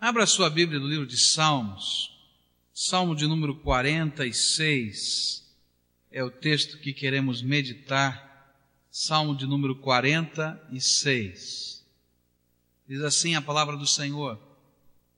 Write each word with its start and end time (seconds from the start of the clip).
Abra 0.00 0.26
sua 0.26 0.48
Bíblia 0.48 0.78
no 0.78 0.86
livro 0.86 1.04
de 1.04 1.18
Salmos, 1.18 2.16
Salmo 2.72 3.16
de 3.16 3.26
número 3.26 3.56
46, 3.56 5.44
é 6.08 6.22
o 6.22 6.30
texto 6.30 6.78
que 6.78 6.92
queremos 6.92 7.42
meditar, 7.42 8.54
Salmo 8.92 9.36
de 9.36 9.44
número 9.44 9.74
46. 9.74 11.84
Diz 12.88 13.00
assim 13.00 13.34
a 13.34 13.42
palavra 13.42 13.76
do 13.76 13.88
Senhor: 13.88 14.40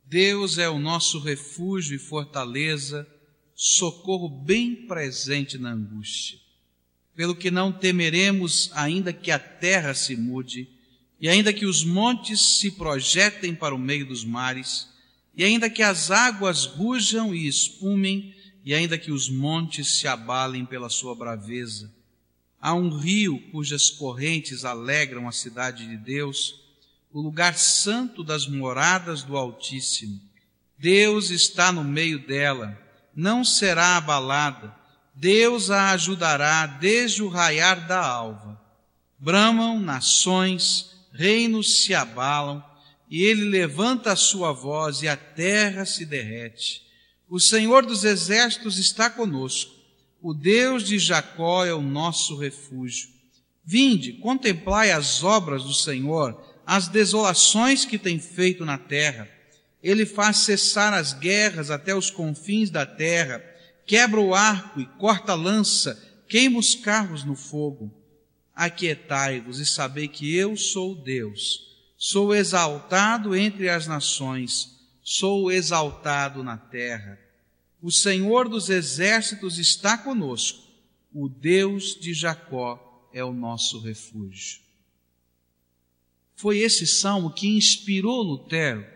Deus 0.07 0.57
é 0.57 0.71
o 0.71 0.79
nosso 0.79 1.19
refúgio 1.19 1.95
e 1.95 1.99
fortaleza, 1.99 3.07
socorro 3.55 4.31
bem 4.31 4.87
presente 4.87 5.59
na 5.59 5.73
angústia. 5.73 6.39
Pelo 7.15 7.37
que 7.37 7.51
não 7.51 7.71
temeremos, 7.71 8.71
ainda 8.73 9.13
que 9.13 9.31
a 9.31 9.39
terra 9.39 9.93
se 9.93 10.17
mude, 10.17 10.71
e 11.21 11.29
ainda 11.29 11.53
que 11.53 11.67
os 11.67 11.85
montes 11.85 12.59
se 12.59 12.71
projetem 12.71 13.55
para 13.55 13.75
o 13.75 13.79
meio 13.79 14.07
dos 14.07 14.25
mares, 14.25 14.89
e 15.37 15.45
ainda 15.45 15.69
que 15.69 15.83
as 15.83 16.11
águas 16.11 16.65
rujam 16.65 17.35
e 17.35 17.47
espumem, 17.47 18.35
e 18.65 18.75
ainda 18.75 18.97
que 18.97 19.13
os 19.13 19.29
montes 19.29 19.99
se 19.99 20.09
abalem 20.09 20.65
pela 20.65 20.89
sua 20.89 21.15
braveza. 21.15 21.93
Há 22.61 22.75
um 22.75 22.91
rio 22.91 23.39
cujas 23.51 23.91
correntes 23.91 24.65
alegram 24.65 25.29
a 25.29 25.33
cidade 25.33 25.87
de 25.87 25.97
Deus, 25.97 26.61
o 27.13 27.21
lugar 27.21 27.55
santo 27.55 28.23
das 28.23 28.47
moradas 28.47 29.23
do 29.23 29.37
Altíssimo. 29.37 30.21
Deus 30.79 31.31
está 31.31 31.71
no 31.73 31.85
meio 31.85 32.19
dela, 32.27 32.79
não 33.15 33.45
será 33.45 33.97
abalada. 33.97 34.75
Deus 35.15 35.71
a 35.71 35.91
ajudará 35.91 36.67
desde 36.67 37.23
o 37.23 37.29
raiar 37.29 37.87
da 37.87 38.03
alva. 38.03 38.59
Bramam 39.19 39.79
nações, 39.79 40.90
reinos 41.13 41.83
se 41.85 41.95
abalam, 41.95 42.65
e 43.09 43.25
ele 43.25 43.45
levanta 43.45 44.13
a 44.13 44.17
sua 44.17 44.53
voz 44.53 45.03
e 45.03 45.09
a 45.09 45.17
terra 45.17 45.85
se 45.85 46.05
derrete. 46.05 46.83
O 47.29 47.41
Senhor 47.41 47.85
dos 47.85 48.05
exércitos 48.05 48.79
está 48.79 49.11
conosco. 49.11 49.75
O 50.23 50.33
Deus 50.33 50.85
de 50.87 50.99
Jacó 50.99 51.65
é 51.65 51.75
o 51.75 51.83
nosso 51.83 52.37
refúgio. 52.37 53.09
Vinde, 53.65 54.15
contemplai 54.15 54.93
as 54.93 55.25
obras 55.25 55.65
do 55.65 55.75
Senhor, 55.75 56.41
as 56.65 56.89
desolações 56.89 57.85
que 57.85 57.99
tem 57.99 58.19
feito 58.19 58.65
na 58.65 58.79
terra. 58.79 59.29
Ele 59.83 60.07
faz 60.07 60.39
cessar 60.39 60.93
as 60.93 61.13
guerras 61.13 61.71
até 61.71 61.95
os 61.95 62.11
confins 62.11 62.71
da 62.71 62.87
terra, 62.87 63.43
quebra 63.87 64.21
o 64.21 64.35
arco 64.35 64.81
e 64.81 64.87
corta 64.99 65.33
a 65.33 65.37
lança, 65.37 66.01
queima 66.29 66.59
os 66.59 66.77
carros 66.77 67.25
no 67.25 67.35
fogo 67.35 68.00
aquietai-vos 68.61 69.59
e 69.59 69.65
sabei 69.65 70.07
que 70.07 70.37
eu 70.37 70.55
sou 70.55 70.95
Deus. 70.95 71.67
Sou 71.97 72.35
exaltado 72.35 73.35
entre 73.35 73.71
as 73.71 73.87
nações, 73.87 74.79
sou 75.03 75.51
exaltado 75.51 76.45
na 76.45 76.59
terra. 76.59 77.19
O 77.81 77.91
Senhor 77.91 78.51
dos 78.51 78.69
exércitos 78.69 79.59
está 79.59 79.97
conosco. 79.97 80.63
O 81.11 81.27
Deus 81.27 81.99
de 81.99 82.13
Jacó 82.13 83.09
é 83.15 83.25
o 83.25 83.33
nosso 83.33 83.81
refúgio. 83.81 84.61
Foi 86.37 86.59
esse 86.59 86.87
salmo 86.87 87.33
que 87.33 87.49
inspirou 87.49 88.23
Lutero 88.23 88.87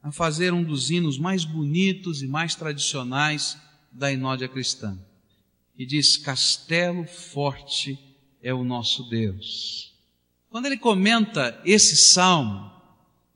a 0.00 0.12
fazer 0.12 0.52
um 0.52 0.62
dos 0.62 0.92
hinos 0.92 1.18
mais 1.18 1.44
bonitos 1.44 2.22
e 2.22 2.28
mais 2.28 2.54
tradicionais 2.54 3.58
da 3.90 4.12
inódia 4.12 4.48
cristã. 4.48 4.96
E 5.76 5.84
diz: 5.84 6.16
Castelo 6.16 7.04
forte 7.04 8.11
é 8.42 8.52
o 8.52 8.64
nosso 8.64 9.08
Deus. 9.08 9.94
Quando 10.50 10.66
ele 10.66 10.76
comenta 10.76 11.58
esse 11.64 11.96
salmo, 11.96 12.70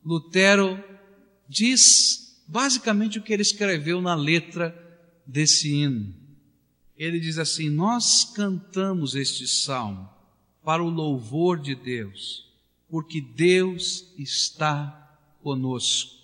Lutero 0.05 0.83
diz 1.49 2.43
basicamente 2.47 3.19
o 3.19 3.23
que 3.23 3.33
ele 3.33 3.43
escreveu 3.43 4.03
na 4.03 4.15
letra 4.15 4.75
desse 5.27 5.73
hino. 5.73 6.13
Ele 6.97 7.21
diz 7.21 7.39
assim: 7.39 7.71
Nós 7.71 8.25
cantamos 8.25 9.15
este 9.15 9.47
salmo 9.47 10.09
para 10.65 10.83
o 10.83 10.91
louvor 10.91 11.59
de 11.59 11.75
Deus, 11.75 12.53
porque 12.91 13.21
Deus 13.21 14.13
está 14.19 15.19
conosco. 15.43 16.17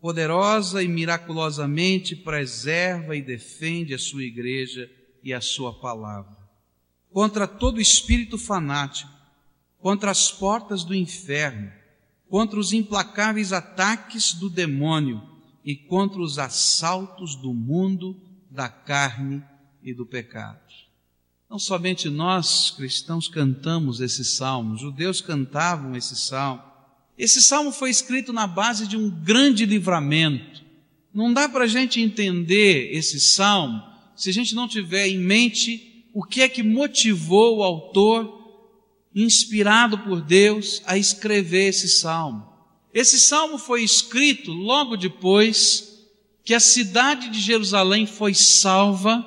Poderosa 0.00 0.82
e 0.82 0.88
miraculosamente 0.88 2.14
preserva 2.14 3.16
e 3.16 3.22
defende 3.22 3.92
a 3.92 3.98
sua 3.98 4.22
igreja 4.22 4.90
e 5.22 5.34
a 5.34 5.40
sua 5.40 5.72
palavra 5.72 6.35
contra 7.16 7.46
todo 7.46 7.80
espírito 7.80 8.36
fanático, 8.36 9.10
contra 9.78 10.10
as 10.10 10.30
portas 10.30 10.84
do 10.84 10.94
inferno, 10.94 11.72
contra 12.28 12.60
os 12.60 12.74
implacáveis 12.74 13.54
ataques 13.54 14.34
do 14.34 14.50
demônio 14.50 15.22
e 15.64 15.74
contra 15.74 16.20
os 16.20 16.38
assaltos 16.38 17.34
do 17.34 17.54
mundo, 17.54 18.20
da 18.50 18.68
carne 18.68 19.42
e 19.82 19.94
do 19.94 20.04
pecado. 20.04 20.60
Não 21.48 21.58
somente 21.58 22.10
nós 22.10 22.70
cristãos 22.72 23.28
cantamos 23.28 24.02
esse 24.02 24.22
salmo, 24.22 24.74
os 24.74 24.82
judeus 24.82 25.22
cantavam 25.22 25.96
esse 25.96 26.16
salmo. 26.16 26.62
Esse 27.16 27.40
salmo 27.40 27.72
foi 27.72 27.88
escrito 27.88 28.30
na 28.30 28.46
base 28.46 28.86
de 28.86 28.94
um 28.94 29.08
grande 29.08 29.64
livramento. 29.64 30.62
Não 31.14 31.32
dá 31.32 31.48
para 31.48 31.64
a 31.64 31.66
gente 31.66 31.98
entender 31.98 32.94
esse 32.94 33.18
salmo 33.18 33.82
se 34.14 34.28
a 34.28 34.32
gente 34.34 34.54
não 34.54 34.68
tiver 34.68 35.08
em 35.08 35.16
mente 35.16 35.95
o 36.16 36.24
que 36.24 36.40
é 36.40 36.48
que 36.48 36.62
motivou 36.62 37.58
o 37.58 37.62
autor, 37.62 38.64
inspirado 39.14 39.98
por 39.98 40.22
Deus, 40.22 40.80
a 40.86 40.96
escrever 40.96 41.68
esse 41.68 41.90
salmo. 41.90 42.42
Esse 42.94 43.20
salmo 43.20 43.58
foi 43.58 43.84
escrito 43.84 44.50
logo 44.50 44.96
depois 44.96 46.06
que 46.42 46.54
a 46.54 46.58
cidade 46.58 47.28
de 47.28 47.38
Jerusalém 47.38 48.06
foi 48.06 48.32
salva, 48.32 49.26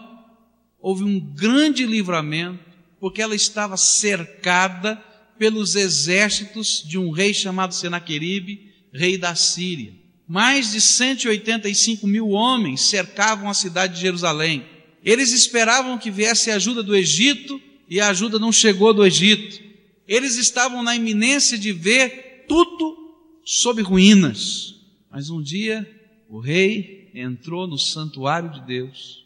houve 0.81 1.03
um 1.03 1.19
grande 1.19 1.85
livramento, 1.85 2.65
porque 2.99 3.21
ela 3.21 3.35
estava 3.35 3.77
cercada 3.77 4.95
pelos 5.37 5.75
exércitos 5.75 6.83
de 6.83 6.97
um 6.97 7.11
rei 7.11 7.35
chamado 7.35 7.75
Senaqueribe, 7.75 8.73
rei 8.91 9.15
da 9.15 9.35
Síria. 9.35 9.93
Mais 10.27 10.71
de 10.71 10.81
185 10.81 12.07
mil 12.07 12.29
homens 12.29 12.81
cercavam 12.81 13.47
a 13.47 13.53
cidade 13.53 13.93
de 13.93 14.01
Jerusalém. 14.01 14.78
Eles 15.03 15.31
esperavam 15.31 15.97
que 15.97 16.11
viesse 16.11 16.51
a 16.51 16.55
ajuda 16.55 16.83
do 16.83 16.95
Egito 16.95 17.61
e 17.89 17.99
a 17.99 18.09
ajuda 18.09 18.37
não 18.37 18.51
chegou 18.51 18.93
do 18.93 19.05
Egito. 19.05 19.63
Eles 20.07 20.35
estavam 20.35 20.83
na 20.83 20.95
iminência 20.95 21.57
de 21.57 21.71
ver 21.71 22.45
tudo 22.47 22.97
sob 23.43 23.81
ruínas. 23.81 24.75
Mas 25.09 25.29
um 25.29 25.41
dia 25.41 25.89
o 26.27 26.39
rei 26.39 27.09
entrou 27.13 27.67
no 27.67 27.77
santuário 27.77 28.51
de 28.51 28.61
Deus 28.61 29.25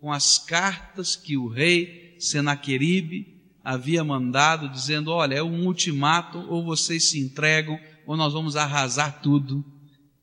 com 0.00 0.12
as 0.12 0.38
cartas 0.38 1.16
que 1.16 1.36
o 1.36 1.48
rei 1.48 2.16
Senaqueribe 2.18 3.36
havia 3.62 4.02
mandado, 4.02 4.68
dizendo: 4.68 5.10
Olha, 5.10 5.34
é 5.34 5.42
um 5.42 5.66
ultimato, 5.66 6.38
ou 6.48 6.64
vocês 6.64 7.10
se 7.10 7.18
entregam, 7.18 7.78
ou 8.06 8.16
nós 8.16 8.32
vamos 8.32 8.56
arrasar 8.56 9.20
tudo. 9.20 9.64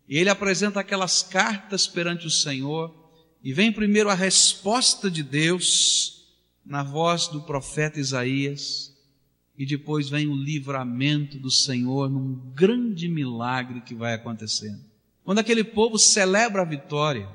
E 0.07 0.17
ele 0.17 0.29
apresenta 0.29 0.79
aquelas 0.79 1.22
cartas 1.22 1.88
perante 1.88 2.25
o 2.25 2.31
Senhor 2.31 3.05
e 3.45 3.53
vem 3.53 3.72
primeiro 3.72 4.09
a 4.09 4.16
resposta 4.16 5.09
de 5.09 5.22
Deus 5.22 6.25
na 6.66 6.81
voz 6.81 7.28
do 7.28 7.44
profeta 7.44 8.00
Isaías, 8.00 8.91
e 9.56 9.67
depois 9.67 10.09
vem 10.09 10.25
o 10.25 10.33
livramento 10.33 11.38
do 11.38 11.51
Senhor 11.51 12.09
num 12.09 12.33
grande 12.56 13.07
milagre 13.07 13.81
que 13.81 13.94
vai 13.94 14.16
acontecendo. 14.16 14.83
Quando 15.23 15.38
aquele 15.38 15.63
povo 15.63 16.00
celebra 16.00 16.63
a 16.63 16.66
vitória, 16.66 17.29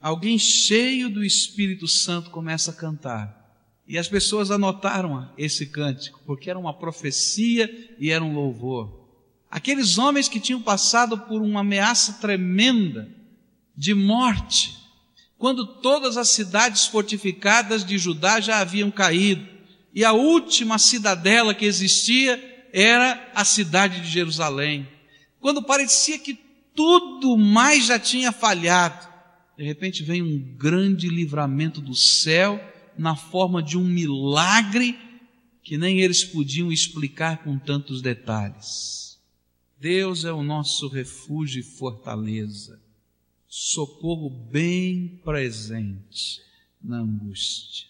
alguém 0.00 0.38
cheio 0.38 1.10
do 1.10 1.24
Espírito 1.24 1.88
Santo 1.88 2.30
começa 2.30 2.70
a 2.70 2.74
cantar. 2.74 3.60
E 3.84 3.98
as 3.98 4.06
pessoas 4.06 4.52
anotaram 4.52 5.28
esse 5.36 5.66
cântico, 5.66 6.20
porque 6.24 6.48
era 6.48 6.58
uma 6.58 6.72
profecia 6.72 7.68
e 7.98 8.12
era 8.12 8.22
um 8.22 8.32
louvor. 8.32 9.08
Aqueles 9.50 9.98
homens 9.98 10.28
que 10.28 10.38
tinham 10.38 10.62
passado 10.62 11.18
por 11.18 11.42
uma 11.42 11.60
ameaça 11.60 12.12
tremenda 12.14 13.10
de 13.76 13.92
morte, 13.92 14.85
quando 15.38 15.66
todas 15.66 16.16
as 16.16 16.30
cidades 16.30 16.86
fortificadas 16.86 17.84
de 17.84 17.98
Judá 17.98 18.40
já 18.40 18.60
haviam 18.60 18.90
caído, 18.90 19.46
e 19.94 20.04
a 20.04 20.12
última 20.12 20.78
cidadela 20.78 21.54
que 21.54 21.64
existia 21.64 22.68
era 22.72 23.30
a 23.34 23.44
cidade 23.44 24.00
de 24.00 24.08
Jerusalém. 24.08 24.86
Quando 25.40 25.62
parecia 25.62 26.18
que 26.18 26.38
tudo 26.74 27.36
mais 27.36 27.86
já 27.86 27.98
tinha 27.98 28.32
falhado, 28.32 29.06
de 29.56 29.64
repente 29.64 30.02
vem 30.02 30.22
um 30.22 30.38
grande 30.56 31.08
livramento 31.08 31.80
do 31.80 31.94
céu 31.94 32.60
na 32.98 33.16
forma 33.16 33.62
de 33.62 33.78
um 33.78 33.84
milagre 33.84 34.98
que 35.62 35.78
nem 35.78 36.00
eles 36.00 36.24
podiam 36.24 36.70
explicar 36.70 37.42
com 37.42 37.58
tantos 37.58 38.02
detalhes. 38.02 39.18
Deus 39.78 40.24
é 40.24 40.32
o 40.32 40.42
nosso 40.42 40.88
refúgio 40.88 41.60
e 41.60 41.62
fortaleza 41.62 42.85
socorro 43.58 44.28
bem 44.28 45.18
presente 45.24 46.42
na 46.78 46.98
angústia. 46.98 47.86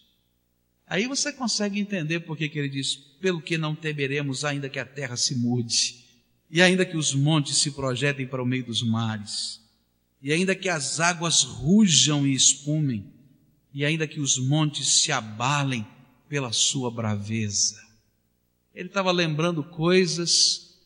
Aí 0.86 1.08
você 1.08 1.32
consegue 1.32 1.80
entender 1.80 2.20
por 2.20 2.36
que 2.36 2.44
ele 2.54 2.68
diz: 2.68 2.94
pelo 2.94 3.42
que 3.42 3.58
não 3.58 3.74
temeremos, 3.74 4.44
ainda 4.44 4.68
que 4.68 4.78
a 4.78 4.86
terra 4.86 5.16
se 5.16 5.34
mude. 5.34 6.04
e 6.48 6.62
ainda 6.62 6.86
que 6.86 6.96
os 6.96 7.12
montes 7.12 7.56
se 7.56 7.72
projetem 7.72 8.28
para 8.28 8.40
o 8.40 8.46
meio 8.46 8.64
dos 8.64 8.80
mares, 8.80 9.60
e 10.22 10.32
ainda 10.32 10.54
que 10.54 10.68
as 10.68 11.00
águas 11.00 11.42
rujam 11.42 12.24
e 12.24 12.32
espumem, 12.32 13.12
e 13.74 13.84
ainda 13.84 14.06
que 14.06 14.20
os 14.20 14.38
montes 14.38 15.00
se 15.00 15.10
abalem 15.10 15.84
pela 16.28 16.52
sua 16.52 16.92
braveza. 16.92 17.84
Ele 18.72 18.86
estava 18.88 19.10
lembrando 19.10 19.64
coisas 19.64 20.78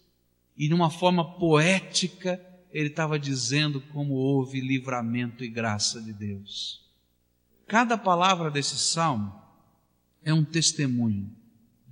e, 0.57 0.67
de 0.67 0.73
uma 0.73 0.89
forma 0.89 1.37
poética, 1.39 2.41
ele 2.73 2.89
estava 2.89 3.19
dizendo 3.19 3.81
como 3.93 4.15
houve 4.15 4.61
livramento 4.61 5.45
e 5.45 5.49
graça 5.49 6.01
de 6.01 6.13
Deus. 6.13 6.81
Cada 7.67 7.97
palavra 7.97 8.51
desse 8.51 8.79
salmo 8.79 9.33
é 10.25 10.33
um 10.33 10.45
testemunho 10.45 11.31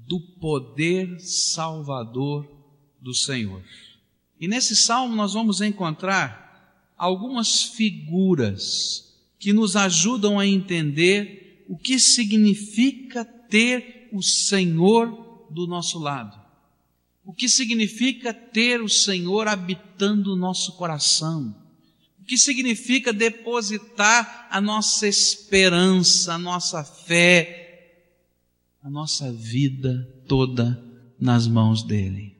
do 0.07 0.21
poder 0.21 1.21
salvador 1.21 2.49
do 3.01 3.15
Senhor. 3.15 3.63
E 4.41 4.47
nesse 4.47 4.77
salmo 4.77 5.15
nós 5.15 5.35
vamos 5.35 5.61
encontrar 5.61 6.93
algumas 6.97 7.63
figuras 7.63 9.17
que 9.39 9.53
nos 9.53 9.77
ajudam 9.77 10.39
a 10.39 10.47
entender 10.47 11.65
o 11.69 11.77
que 11.77 11.99
significa 11.99 13.25
ter 13.25 14.09
o 14.13 14.23
Senhor 14.23 15.47
do 15.51 15.67
nosso 15.67 15.99
lado. 15.99 16.48
O 17.29 17.35
que 17.35 17.47
significa 17.47 18.33
ter 18.33 18.81
o 18.81 18.89
Senhor 18.89 19.49
habitando 19.49 20.33
o 20.33 20.37
nosso 20.37 20.79
coração. 20.79 21.55
O 22.19 22.25
que 22.25 22.39
significa 22.39 23.13
depositar 23.13 24.49
a 24.51 24.63
nossa 24.63 25.07
esperança, 25.07 26.33
a 26.33 26.39
nossa 26.39 26.83
fé, 26.83 28.07
a 28.83 28.89
nossa 28.89 29.31
vida 29.31 30.09
toda 30.27 30.83
nas 31.21 31.47
mãos 31.47 31.83
dele. 31.83 32.35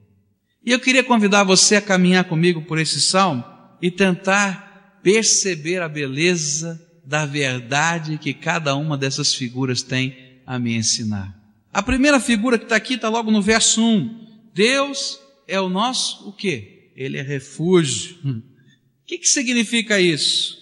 E 0.65 0.71
eu 0.71 0.79
queria 0.79 1.03
convidar 1.03 1.43
você 1.43 1.75
a 1.75 1.81
caminhar 1.83 2.23
comigo 2.23 2.63
por 2.63 2.79
esse 2.79 2.99
salmo 2.99 3.43
e 3.79 3.91
tentar 3.91 4.99
perceber 5.03 5.83
a 5.83 5.87
beleza 5.87 6.83
da 7.05 7.27
verdade 7.27 8.17
que 8.17 8.33
cada 8.33 8.75
uma 8.75 8.97
dessas 8.97 9.35
figuras 9.35 9.83
tem 9.83 10.41
a 10.47 10.57
me 10.57 10.75
ensinar. 10.75 11.39
A 11.71 11.83
primeira 11.83 12.19
figura 12.19 12.57
que 12.57 12.63
está 12.63 12.75
aqui 12.75 12.95
está 12.95 13.07
logo 13.07 13.29
no 13.29 13.39
verso 13.39 13.83
1. 13.85 14.28
Deus 14.59 15.17
é 15.47 15.57
o 15.61 15.69
nosso 15.69 16.27
o 16.27 16.33
quê? 16.33 16.91
Ele 16.93 17.17
é 17.17 17.21
refúgio. 17.21 18.17
O 18.25 19.05
que, 19.05 19.17
que 19.17 19.25
significa 19.25 20.01
isso? 20.01 20.57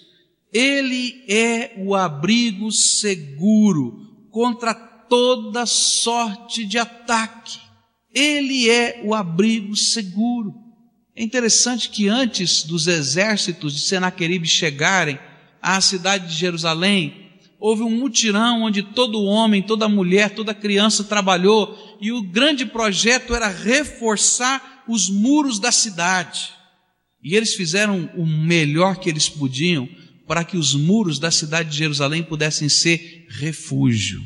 Ele 0.53 1.25
é 1.27 1.73
o 1.79 1.95
abrigo 1.95 2.71
seguro 2.71 4.27
contra 4.29 4.75
toda 4.75 5.65
sorte 5.65 6.63
de 6.63 6.77
ataque. 6.77 7.57
Ele 8.13 8.69
é 8.69 9.01
o 9.03 9.15
abrigo 9.15 9.75
seguro. 9.75 10.53
É 11.15 11.23
interessante 11.23 11.89
que 11.89 12.07
antes 12.07 12.61
dos 12.61 12.85
exércitos 12.85 13.73
de 13.73 13.81
Senaqueribe 13.81 14.47
chegarem 14.47 15.17
à 15.59 15.81
cidade 15.81 16.27
de 16.27 16.35
Jerusalém, 16.35 17.26
houve 17.59 17.83
um 17.83 17.89
mutirão 17.89 18.63
onde 18.63 18.83
todo 18.83 19.23
homem, 19.23 19.61
toda 19.61 19.89
mulher, 19.89 20.35
toda 20.35 20.53
criança 20.53 21.03
trabalhou 21.03 21.97
e 21.99 22.11
o 22.11 22.21
grande 22.21 22.65
projeto 22.65 23.33
era 23.33 23.47
reforçar 23.47 24.83
os 24.87 25.09
muros 25.09 25.59
da 25.59 25.71
cidade. 25.71 26.51
E 27.23 27.35
eles 27.35 27.55
fizeram 27.55 28.09
o 28.15 28.25
melhor 28.25 28.97
que 28.97 29.09
eles 29.09 29.27
podiam 29.27 29.89
para 30.27 30.43
que 30.43 30.57
os 30.57 30.75
muros 30.75 31.19
da 31.19 31.31
cidade 31.31 31.69
de 31.69 31.77
Jerusalém 31.77 32.21
pudessem 32.21 32.69
ser 32.69 33.25
refúgio. 33.29 34.21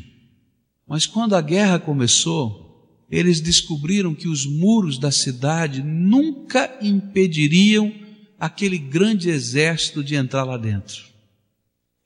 Mas 0.88 1.06
quando 1.06 1.36
a 1.36 1.42
guerra 1.42 1.80
começou, 1.80 3.08
eles 3.10 3.40
descobriram 3.40 4.16
que 4.16 4.28
os 4.28 4.46
muros 4.46 4.98
da 4.98 5.12
cidade 5.12 5.82
nunca 5.84 6.78
impediriam 6.82 7.94
aquele 8.40 8.78
grande 8.78 9.30
exército 9.30 10.04
de 10.04 10.16
entrar 10.16 10.44
lá 10.44 10.58
dentro. 10.58 11.11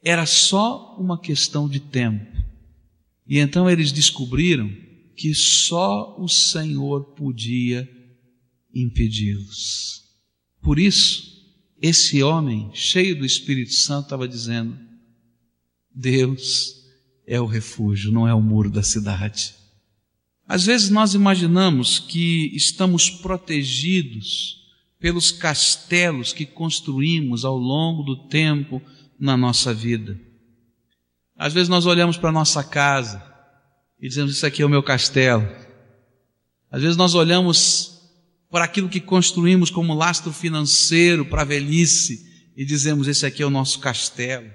Era 0.06 0.28
só 0.28 0.96
uma 1.00 1.20
questão 1.20 1.68
de 1.68 1.80
tempo. 1.80 2.32
E 3.28 3.40
então 3.40 3.68
eles 3.68 3.92
descobriram 3.92 4.72
que 5.18 5.34
só 5.34 6.16
o 6.20 6.30
Senhor 6.30 7.16
podia 7.16 7.90
impedi-los. 8.72 10.04
Por 10.62 10.78
isso, 10.78 11.36
esse 11.82 12.22
homem, 12.22 12.70
cheio 12.72 13.18
do 13.18 13.26
Espírito 13.26 13.74
Santo, 13.74 14.06
estava 14.06 14.28
dizendo: 14.28 14.78
Deus 15.94 16.76
é 17.26 17.42
o 17.42 17.48
refúgio, 17.48 18.12
não 18.12 18.28
é 18.28 18.34
o 18.34 18.42
muro 18.42 18.70
da 18.70 18.84
cidade. 18.84 19.56
Às 20.48 20.66
vezes 20.66 20.92
nós 20.92 21.16
imaginamos 21.16 21.98
que 21.98 22.56
estamos 22.56 23.10
protegidos 23.10 24.64
pelos 25.00 25.32
castelos 25.32 26.32
que 26.32 26.46
construímos 26.46 27.44
ao 27.44 27.58
longo 27.58 28.04
do 28.04 28.28
tempo 28.28 28.80
na 29.20 29.36
nossa 29.36 29.74
vida. 29.74 30.20
Às 31.38 31.54
vezes 31.54 31.70
nós 31.70 31.86
olhamos 31.86 32.18
para 32.18 32.30
a 32.30 32.34
nossa 32.34 32.64
casa 32.64 33.24
e 34.00 34.08
dizemos: 34.08 34.32
Isso 34.32 34.46
aqui 34.46 34.62
é 34.62 34.66
o 34.66 34.70
meu 34.70 34.84
castelo. 34.84 35.48
Às 36.72 36.82
vezes 36.82 36.98
nós 36.98 37.14
olhamos 37.14 38.02
para 38.50 38.66
aquilo 38.66 38.90
que 38.90 39.00
construímos 39.00 39.70
como 39.70 39.94
lastro 39.94 40.32
financeiro 40.32 41.26
para 41.26 41.42
a 41.42 41.46
velhice 41.46 42.26
e 42.56 42.66
dizemos: 42.66 43.08
Esse 43.08 43.26
aqui 43.26 43.44
é 43.44 43.46
o 43.46 43.50
nosso 43.50 43.80
castelo. 43.80 44.50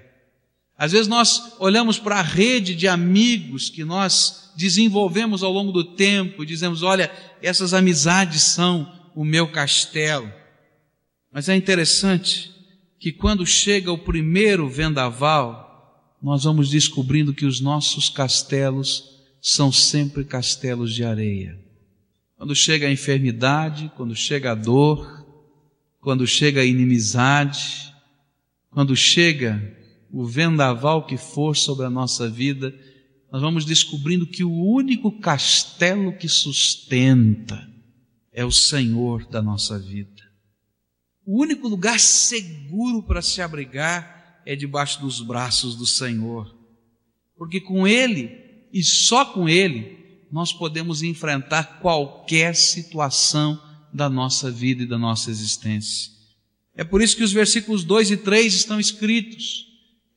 Às 0.77 0.91
vezes 0.91 1.07
nós 1.07 1.53
olhamos 1.59 1.99
para 1.99 2.15
a 2.15 2.23
rede 2.23 2.73
de 2.73 2.87
amigos 2.87 3.69
que 3.69 3.83
nós 3.83 4.51
desenvolvemos 4.55 5.43
ao 5.43 5.51
longo 5.51 5.71
do 5.71 5.83
tempo 5.83 6.43
e 6.43 6.45
dizemos: 6.47 6.81
olha, 6.81 7.11
essas 7.41 7.73
amizades 7.73 8.41
são 8.41 8.91
o 9.15 9.23
meu 9.23 9.51
castelo. 9.51 10.31
Mas 11.31 11.47
é 11.49 11.55
interessante 11.55 12.51
que 13.01 13.11
quando 13.11 13.47
chega 13.47 13.91
o 13.91 13.97
primeiro 13.97 14.69
vendaval, 14.69 16.15
nós 16.21 16.43
vamos 16.43 16.69
descobrindo 16.69 17.33
que 17.33 17.47
os 17.47 17.59
nossos 17.59 18.09
castelos 18.09 19.19
são 19.41 19.71
sempre 19.71 20.23
castelos 20.23 20.93
de 20.93 21.03
areia. 21.03 21.59
Quando 22.37 22.55
chega 22.55 22.85
a 22.85 22.91
enfermidade, 22.91 23.91
quando 23.97 24.15
chega 24.15 24.51
a 24.51 24.55
dor, 24.55 25.25
quando 25.99 26.27
chega 26.27 26.61
a 26.61 26.65
inimizade, 26.65 27.91
quando 28.69 28.95
chega 28.95 29.59
o 30.11 30.23
vendaval 30.23 31.07
que 31.07 31.17
for 31.17 31.57
sobre 31.57 31.87
a 31.87 31.89
nossa 31.89 32.29
vida, 32.29 32.71
nós 33.31 33.41
vamos 33.41 33.65
descobrindo 33.65 34.27
que 34.27 34.43
o 34.43 34.63
único 34.63 35.11
castelo 35.19 36.15
que 36.15 36.27
sustenta 36.27 37.67
é 38.31 38.45
o 38.45 38.51
Senhor 38.51 39.27
da 39.27 39.41
nossa 39.41 39.79
vida. 39.79 40.30
O 41.25 41.41
único 41.41 41.67
lugar 41.67 41.99
seguro 41.99 43.03
para 43.03 43.21
se 43.21 43.41
abrigar 43.41 44.41
é 44.45 44.55
debaixo 44.55 44.99
dos 44.99 45.21
braços 45.21 45.75
do 45.75 45.85
Senhor. 45.85 46.55
Porque 47.37 47.59
com 47.59 47.87
Ele, 47.87 48.67
e 48.73 48.83
só 48.83 49.25
com 49.25 49.47
Ele, 49.47 50.25
nós 50.31 50.53
podemos 50.53 51.03
enfrentar 51.03 51.79
qualquer 51.81 52.55
situação 52.55 53.61
da 53.93 54.09
nossa 54.09 54.49
vida 54.49 54.83
e 54.83 54.87
da 54.87 54.97
nossa 54.97 55.29
existência. 55.29 56.11
É 56.75 56.83
por 56.83 57.01
isso 57.01 57.17
que 57.17 57.23
os 57.23 57.33
versículos 57.33 57.83
2 57.83 58.11
e 58.11 58.17
3 58.17 58.53
estão 58.53 58.79
escritos. 58.79 59.67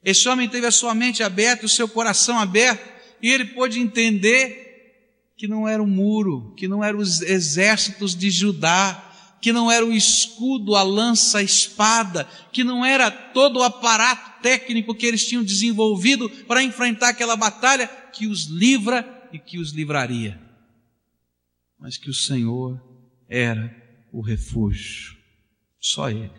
Esse 0.03 0.29
homem 0.29 0.49
teve 0.49 0.67
a 0.67 0.71
sua 0.71 0.95
mente 0.95 1.23
aberta, 1.23 1.67
o 1.67 1.69
seu 1.69 1.89
coração 1.89 2.39
aberto, 2.39 2.89
e 3.21 3.31
ele 3.31 3.47
pôde 3.47 3.81
entender 3.81 5.33
que 5.37 5.49
não 5.49 5.67
era 5.67 5.83
o 5.83 5.87
muro, 5.87 6.55
que 6.57 6.69
não 6.69 6.85
eram 6.85 7.01
os 7.01 7.21
exércitos 7.23 8.15
de 8.15 8.31
Judá, 8.31 9.14
que 9.45 9.53
não 9.53 9.71
era 9.71 9.85
o 9.85 9.93
escudo, 9.93 10.75
a 10.75 10.83
lança, 10.83 11.37
a 11.37 11.43
espada, 11.43 12.25
que 12.51 12.65
não 12.65 12.83
era 12.83 13.11
todo 13.11 13.59
o 13.59 13.63
aparato 13.63 14.41
técnico 14.41 14.95
que 14.95 15.05
eles 15.05 15.29
tinham 15.29 15.45
desenvolvido 15.45 16.31
para 16.47 16.63
enfrentar 16.63 17.11
aquela 17.11 17.37
batalha 17.37 17.87
que 17.87 18.27
os 18.27 18.45
livra 18.45 19.29
e 19.35 19.39
que 19.39 19.59
os 19.59 19.73
livraria. 19.73 20.41
Mas 21.79 21.99
que 21.99 22.09
o 22.09 22.15
Senhor 22.15 22.83
era 23.29 23.71
o 24.11 24.23
refúgio. 24.23 25.15
Só 25.79 26.09
Ele. 26.09 26.33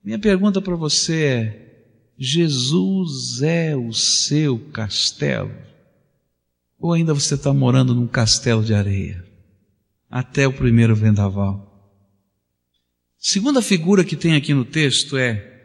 Minha 0.00 0.20
pergunta 0.20 0.62
para 0.62 0.76
você 0.76 1.24
é: 1.24 2.12
Jesus 2.16 3.42
é 3.42 3.74
o 3.76 3.92
seu 3.92 4.70
castelo? 4.70 5.52
Ou 6.78 6.92
ainda 6.92 7.12
você 7.12 7.34
está 7.34 7.52
morando 7.52 7.92
num 7.92 8.06
castelo 8.06 8.64
de 8.64 8.72
areia? 8.72 9.26
Até 10.08 10.46
o 10.46 10.52
primeiro 10.52 10.94
vendaval. 10.94 11.67
Segunda 13.18 13.60
figura 13.60 14.04
que 14.04 14.14
tem 14.14 14.36
aqui 14.36 14.54
no 14.54 14.64
texto 14.64 15.16
é 15.16 15.60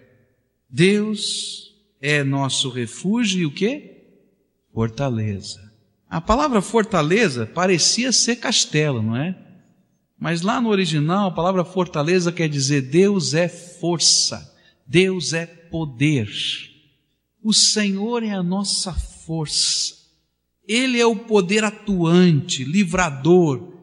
Deus 0.67 1.71
é 2.01 2.23
nosso 2.23 2.69
refúgio 2.69 3.41
e 3.41 3.45
o 3.45 3.51
que? 3.51 3.91
Fortaleza. 4.73 5.71
A 6.09 6.19
palavra 6.19 6.63
fortaleza 6.63 7.45
parecia 7.45 8.11
ser 8.11 8.37
castelo, 8.37 9.03
não 9.03 9.15
é? 9.15 9.37
Mas 10.19 10.41
lá 10.41 10.59
no 10.59 10.69
original, 10.69 11.27
a 11.27 11.31
palavra 11.31 11.63
fortaleza 11.63 12.31
quer 12.31 12.49
dizer 12.49 12.81
Deus 12.81 13.35
é 13.35 13.47
força, 13.47 14.51
Deus 14.87 15.31
é 15.31 15.45
poder. 15.45 16.27
O 17.41 17.53
Senhor 17.53 18.23
é 18.23 18.31
a 18.31 18.41
nossa 18.41 18.93
força. 18.93 19.93
Ele 20.67 20.99
é 20.99 21.05
o 21.05 21.15
poder 21.15 21.63
atuante, 21.63 22.63
livrador, 22.63 23.73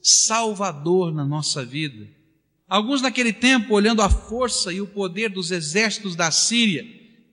salvador 0.00 1.12
na 1.12 1.24
nossa 1.24 1.64
vida. 1.64 2.15
Alguns 2.68 3.00
naquele 3.00 3.32
tempo, 3.32 3.74
olhando 3.74 4.02
a 4.02 4.10
força 4.10 4.72
e 4.72 4.80
o 4.80 4.86
poder 4.86 5.28
dos 5.28 5.52
exércitos 5.52 6.16
da 6.16 6.30
Síria, 6.32 6.84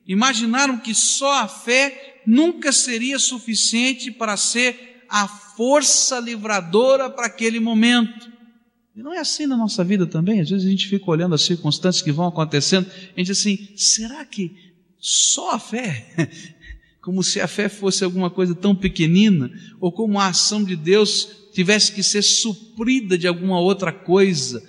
imaginaram 0.06 0.78
que 0.78 0.94
só 0.94 1.40
a 1.40 1.48
fé 1.48 2.22
nunca 2.24 2.70
seria 2.70 3.18
suficiente 3.18 4.12
para 4.12 4.36
ser 4.36 5.04
a 5.08 5.26
força 5.26 6.20
livradora 6.20 7.10
para 7.10 7.26
aquele 7.26 7.58
momento. 7.58 8.32
E 8.94 9.02
não 9.02 9.12
é 9.12 9.18
assim 9.18 9.44
na 9.46 9.56
nossa 9.56 9.82
vida 9.82 10.06
também. 10.06 10.40
Às 10.40 10.50
vezes 10.50 10.66
a 10.66 10.70
gente 10.70 10.86
fica 10.86 11.10
olhando 11.10 11.34
as 11.34 11.42
circunstâncias 11.42 12.02
que 12.02 12.12
vão 12.12 12.28
acontecendo, 12.28 12.86
a 12.88 13.18
gente 13.18 13.26
diz 13.26 13.38
assim: 13.38 13.68
será 13.76 14.24
que 14.24 14.54
só 15.00 15.56
a 15.56 15.58
fé? 15.58 16.06
Como 17.02 17.22
se 17.22 17.40
a 17.40 17.48
fé 17.48 17.68
fosse 17.68 18.02
alguma 18.04 18.30
coisa 18.30 18.54
tão 18.54 18.74
pequenina, 18.74 19.50
ou 19.78 19.92
como 19.92 20.18
a 20.18 20.28
ação 20.28 20.64
de 20.64 20.74
Deus 20.74 21.28
tivesse 21.52 21.92
que 21.92 22.02
ser 22.02 22.22
suprida 22.22 23.18
de 23.18 23.26
alguma 23.26 23.60
outra 23.60 23.92
coisa, 23.92 24.62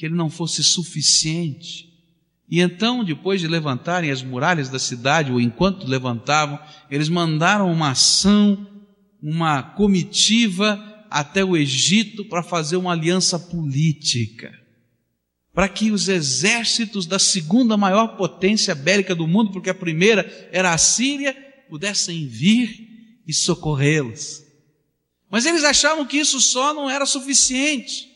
que 0.00 0.06
ele 0.06 0.14
não 0.14 0.30
fosse 0.30 0.64
suficiente. 0.64 1.92
E 2.48 2.58
então, 2.58 3.04
depois 3.04 3.38
de 3.38 3.46
levantarem 3.46 4.10
as 4.10 4.22
muralhas 4.22 4.70
da 4.70 4.78
cidade, 4.78 5.30
ou 5.30 5.38
enquanto 5.38 5.86
levantavam, 5.86 6.58
eles 6.90 7.10
mandaram 7.10 7.70
uma 7.70 7.90
ação, 7.90 8.66
uma 9.22 9.62
comitiva 9.62 11.04
até 11.10 11.44
o 11.44 11.54
Egito 11.54 12.24
para 12.24 12.42
fazer 12.42 12.78
uma 12.78 12.92
aliança 12.92 13.38
política. 13.38 14.50
Para 15.52 15.68
que 15.68 15.90
os 15.90 16.08
exércitos 16.08 17.04
da 17.04 17.18
segunda 17.18 17.76
maior 17.76 18.16
potência 18.16 18.74
bélica 18.74 19.14
do 19.14 19.28
mundo, 19.28 19.52
porque 19.52 19.68
a 19.68 19.74
primeira 19.74 20.48
era 20.50 20.72
a 20.72 20.78
Síria, 20.78 21.34
pudessem 21.68 22.26
vir 22.26 23.20
e 23.26 23.34
socorrê-los. 23.34 24.42
Mas 25.30 25.44
eles 25.44 25.62
achavam 25.62 26.06
que 26.06 26.16
isso 26.16 26.40
só 26.40 26.72
não 26.72 26.88
era 26.88 27.04
suficiente. 27.04 28.09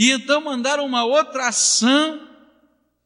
E 0.00 0.12
então 0.12 0.42
mandaram 0.42 0.86
uma 0.86 1.04
outra 1.04 1.48
ação 1.48 2.26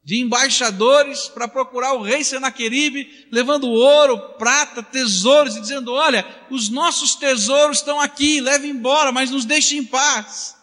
de 0.01 0.21
embaixadores 0.21 1.27
para 1.27 1.45
procurar 1.45 1.91
o 1.91 2.01
rei 2.01 2.23
Senaqueribe, 2.23 3.27
levando 3.29 3.67
ouro, 3.67 4.17
prata, 4.37 4.81
tesouros 4.81 5.57
e 5.57 5.61
dizendo: 5.61 5.91
Olha, 5.91 6.25
os 6.49 6.69
nossos 6.69 7.15
tesouros 7.15 7.79
estão 7.79 7.99
aqui, 7.99 8.39
leve 8.39 8.69
embora, 8.69 9.11
mas 9.11 9.29
nos 9.29 9.43
deixe 9.43 9.75
em 9.75 9.83
paz. 9.83 10.55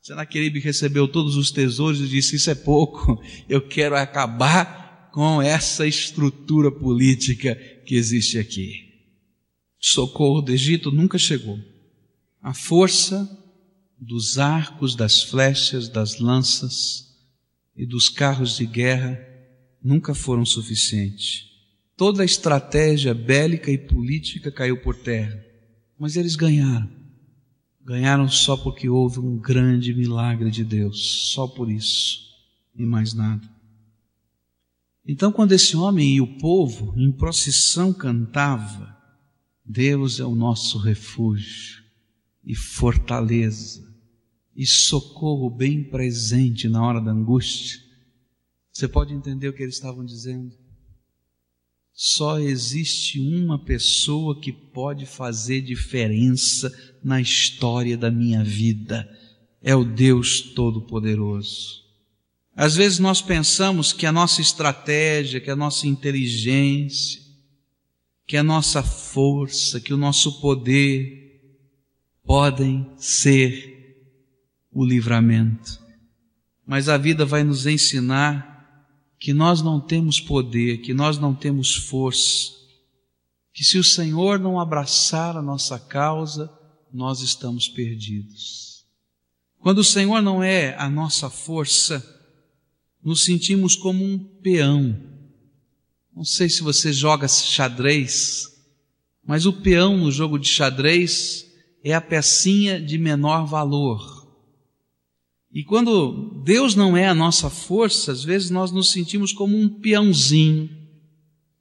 Senaqueribe 0.00 0.60
recebeu 0.60 1.08
todos 1.08 1.36
os 1.36 1.50
tesouros 1.50 2.00
e 2.00 2.06
disse: 2.06 2.36
Isso 2.36 2.48
é 2.48 2.54
pouco, 2.54 3.20
eu 3.48 3.66
quero 3.66 3.96
acabar 3.96 5.10
com 5.12 5.42
essa 5.42 5.84
estrutura 5.84 6.70
política 6.70 7.56
que 7.84 7.96
existe 7.96 8.38
aqui. 8.38 8.88
Socorro 9.80 10.42
do 10.42 10.52
Egito 10.52 10.92
nunca 10.92 11.18
chegou. 11.18 11.58
A 12.40 12.54
força 12.54 13.41
dos 14.04 14.36
arcos, 14.36 14.96
das 14.96 15.22
flechas, 15.22 15.88
das 15.88 16.18
lanças, 16.18 17.08
e 17.76 17.86
dos 17.86 18.08
carros 18.08 18.56
de 18.56 18.66
guerra 18.66 19.18
nunca 19.82 20.12
foram 20.12 20.44
suficientes. 20.44 21.46
Toda 21.96 22.22
a 22.22 22.26
estratégia 22.26 23.14
bélica 23.14 23.70
e 23.70 23.78
política 23.78 24.50
caiu 24.50 24.82
por 24.82 24.96
terra, 24.96 25.40
mas 25.96 26.16
eles 26.16 26.34
ganharam. 26.34 26.90
Ganharam 27.84 28.28
só 28.28 28.56
porque 28.56 28.88
houve 28.88 29.20
um 29.20 29.38
grande 29.38 29.94
milagre 29.94 30.50
de 30.50 30.64
Deus, 30.64 31.30
só 31.32 31.46
por 31.46 31.70
isso 31.70 32.20
e 32.74 32.84
mais 32.84 33.14
nada. 33.14 33.48
Então, 35.06 35.30
quando 35.30 35.52
esse 35.52 35.76
homem 35.76 36.16
e 36.16 36.20
o 36.20 36.38
povo 36.38 36.92
em 36.96 37.12
procissão 37.12 37.92
cantava, 37.92 38.96
Deus 39.64 40.18
é 40.18 40.24
o 40.24 40.34
nosso 40.34 40.78
refúgio 40.78 41.82
e 42.44 42.54
fortaleza, 42.54 43.91
e 44.54 44.66
socorro 44.66 45.48
bem 45.48 45.82
presente 45.84 46.68
na 46.68 46.84
hora 46.84 47.00
da 47.00 47.10
angústia. 47.10 47.80
Você 48.72 48.88
pode 48.88 49.12
entender 49.12 49.48
o 49.48 49.52
que 49.52 49.62
eles 49.62 49.74
estavam 49.74 50.04
dizendo? 50.04 50.52
Só 51.92 52.38
existe 52.38 53.20
uma 53.20 53.62
pessoa 53.62 54.40
que 54.40 54.50
pode 54.50 55.04
fazer 55.04 55.60
diferença 55.60 56.72
na 57.04 57.20
história 57.20 57.96
da 57.96 58.10
minha 58.10 58.42
vida. 58.42 59.08
É 59.62 59.74
o 59.76 59.84
Deus 59.84 60.40
Todo-Poderoso. 60.40 61.82
Às 62.54 62.76
vezes 62.76 62.98
nós 62.98 63.22
pensamos 63.22 63.92
que 63.92 64.06
a 64.06 64.12
nossa 64.12 64.40
estratégia, 64.40 65.40
que 65.40 65.50
a 65.50 65.56
nossa 65.56 65.86
inteligência, 65.86 67.20
que 68.26 68.36
a 68.36 68.42
nossa 68.42 68.82
força, 68.82 69.80
que 69.80 69.92
o 69.92 69.96
nosso 69.96 70.40
poder 70.40 71.40
podem 72.24 72.90
ser 72.96 73.71
o 74.72 74.84
livramento. 74.84 75.80
Mas 76.66 76.88
a 76.88 76.96
vida 76.96 77.24
vai 77.24 77.44
nos 77.44 77.66
ensinar 77.66 78.52
que 79.18 79.32
nós 79.32 79.62
não 79.62 79.78
temos 79.80 80.20
poder, 80.20 80.78
que 80.78 80.94
nós 80.94 81.18
não 81.18 81.34
temos 81.34 81.74
força, 81.74 82.50
que 83.52 83.62
se 83.62 83.78
o 83.78 83.84
Senhor 83.84 84.38
não 84.38 84.58
abraçar 84.58 85.36
a 85.36 85.42
nossa 85.42 85.78
causa, 85.78 86.50
nós 86.92 87.20
estamos 87.20 87.68
perdidos. 87.68 88.84
Quando 89.58 89.78
o 89.78 89.84
Senhor 89.84 90.20
não 90.20 90.42
é 90.42 90.74
a 90.76 90.88
nossa 90.88 91.30
força, 91.30 92.04
nos 93.02 93.24
sentimos 93.24 93.76
como 93.76 94.04
um 94.04 94.18
peão. 94.18 94.98
Não 96.14 96.24
sei 96.24 96.48
se 96.48 96.62
você 96.62 96.92
joga 96.92 97.28
xadrez, 97.28 98.48
mas 99.24 99.46
o 99.46 99.52
peão 99.52 99.96
no 99.96 100.10
jogo 100.10 100.38
de 100.38 100.48
xadrez 100.48 101.46
é 101.84 101.94
a 101.94 102.00
pecinha 102.00 102.80
de 102.80 102.98
menor 102.98 103.46
valor. 103.46 104.21
E 105.52 105.62
quando 105.62 106.42
Deus 106.44 106.74
não 106.74 106.96
é 106.96 107.06
a 107.06 107.14
nossa 107.14 107.50
força, 107.50 108.10
às 108.10 108.24
vezes 108.24 108.48
nós 108.48 108.72
nos 108.72 108.90
sentimos 108.90 109.32
como 109.32 109.56
um 109.56 109.68
peãozinho, 109.68 110.70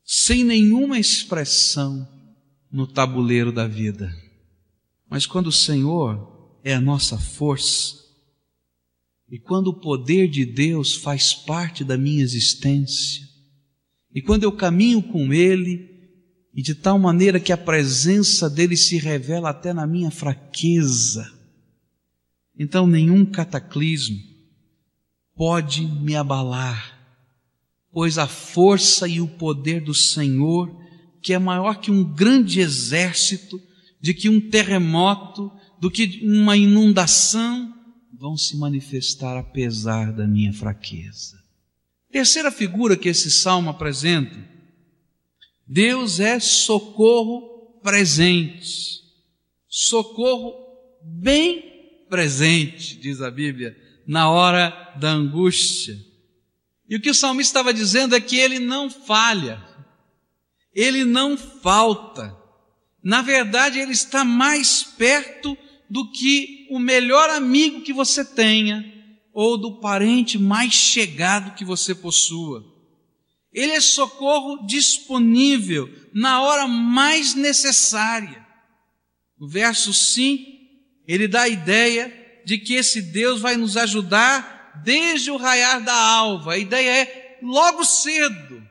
sem 0.03 0.45
nenhuma 0.45 0.97
expressão 0.97 2.07
no 2.71 2.87
tabuleiro 2.87 3.51
da 3.51 3.67
vida. 3.67 4.09
Mas 5.09 5.25
quando 5.25 5.47
o 5.47 5.51
Senhor 5.51 6.59
é 6.63 6.73
a 6.73 6.79
nossa 6.79 7.17
força, 7.17 7.99
e 9.29 9.37
quando 9.37 9.67
o 9.67 9.79
poder 9.79 10.29
de 10.29 10.45
Deus 10.45 10.95
faz 10.95 11.33
parte 11.33 11.83
da 11.83 11.97
minha 11.97 12.23
existência, 12.23 13.27
e 14.13 14.21
quando 14.21 14.43
eu 14.43 14.53
caminho 14.53 15.03
com 15.03 15.33
Ele, 15.33 15.89
e 16.53 16.61
de 16.61 16.75
tal 16.75 16.97
maneira 16.97 17.41
que 17.41 17.51
a 17.51 17.57
presença 17.57 18.49
dele 18.49 18.77
se 18.77 18.97
revela 18.97 19.49
até 19.49 19.73
na 19.73 19.85
minha 19.85 20.11
fraqueza, 20.11 21.40
então 22.57 22.85
nenhum 22.85 23.25
cataclismo 23.25 24.17
pode 25.35 25.81
me 25.81 26.15
abalar, 26.15 26.99
pois 27.91 28.17
a 28.17 28.27
força 28.27 29.07
e 29.07 29.19
o 29.19 29.27
poder 29.27 29.81
do 29.81 29.93
Senhor, 29.93 30.71
que 31.21 31.33
é 31.33 31.39
maior 31.39 31.79
que 31.79 31.91
um 31.91 32.03
grande 32.03 32.59
exército, 32.59 33.59
de 33.99 34.13
que 34.13 34.29
um 34.29 34.39
terremoto, 34.49 35.51
do 35.79 35.89
que 35.89 36.21
uma 36.23 36.57
inundação, 36.57 37.73
vão 38.13 38.37
se 38.37 38.55
manifestar 38.57 39.37
apesar 39.37 40.11
da 40.13 40.27
minha 40.27 40.53
fraqueza. 40.53 41.41
Terceira 42.11 42.51
figura 42.51 42.97
que 42.97 43.09
esse 43.09 43.31
salmo 43.31 43.69
apresenta, 43.69 44.37
Deus 45.65 46.19
é 46.19 46.39
socorro 46.39 47.79
presente, 47.81 49.01
socorro 49.67 50.53
bem 51.03 51.70
presente, 52.11 52.97
diz 52.97 53.21
a 53.21 53.31
Bíblia, 53.31 53.73
na 54.05 54.29
hora 54.29 54.93
da 54.99 55.11
angústia. 55.11 55.97
E 56.89 56.97
o 56.97 57.01
que 57.01 57.09
o 57.09 57.15
salmista 57.15 57.51
estava 57.51 57.73
dizendo 57.73 58.13
é 58.13 58.19
que 58.19 58.37
ele 58.37 58.59
não 58.59 58.89
falha, 58.89 59.65
ele 60.75 61.05
não 61.05 61.37
falta. 61.37 62.37
Na 63.01 63.21
verdade, 63.21 63.79
ele 63.79 63.93
está 63.93 64.25
mais 64.25 64.83
perto 64.83 65.57
do 65.89 66.11
que 66.11 66.67
o 66.69 66.77
melhor 66.79 67.29
amigo 67.29 67.81
que 67.81 67.93
você 67.93 68.25
tenha 68.25 68.85
ou 69.33 69.57
do 69.57 69.79
parente 69.79 70.37
mais 70.37 70.73
chegado 70.73 71.55
que 71.55 71.63
você 71.63 71.95
possua. 71.95 72.61
Ele 73.53 73.71
é 73.71 73.79
socorro 73.79 74.65
disponível 74.67 75.89
na 76.13 76.41
hora 76.41 76.67
mais 76.67 77.35
necessária. 77.35 78.45
O 79.39 79.47
verso 79.47 79.93
5 79.93 80.50
ele 81.13 81.27
dá 81.27 81.41
a 81.41 81.49
ideia 81.49 82.41
de 82.45 82.57
que 82.57 82.73
esse 82.73 83.01
Deus 83.01 83.41
vai 83.41 83.57
nos 83.57 83.75
ajudar 83.75 84.81
desde 84.83 85.29
o 85.29 85.37
raiar 85.37 85.83
da 85.83 85.93
alva. 85.93 86.53
A 86.53 86.57
ideia 86.57 87.03
é 87.03 87.39
logo 87.41 87.83
cedo. 87.83 88.61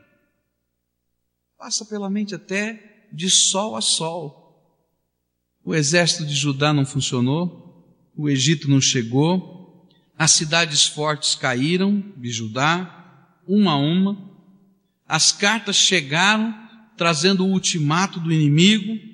Passa 1.57 1.85
pela 1.85 2.09
mente 2.09 2.33
até 2.33 3.07
de 3.11 3.29
sol 3.29 3.75
a 3.75 3.81
sol. 3.81 4.41
O 5.63 5.75
exército 5.75 6.25
de 6.25 6.33
Judá 6.33 6.73
não 6.73 6.85
funcionou, 6.85 7.85
o 8.17 8.27
Egito 8.27 8.67
não 8.67 8.81
chegou, 8.81 9.87
as 10.17 10.31
cidades 10.31 10.87
fortes 10.87 11.35
caíram 11.35 12.03
de 12.17 12.31
Judá, 12.31 13.37
uma 13.47 13.73
a 13.73 13.77
uma, 13.77 14.31
as 15.07 15.31
cartas 15.31 15.75
chegaram 15.75 16.55
trazendo 16.97 17.45
o 17.45 17.51
ultimato 17.51 18.19
do 18.19 18.31
inimigo, 18.31 19.10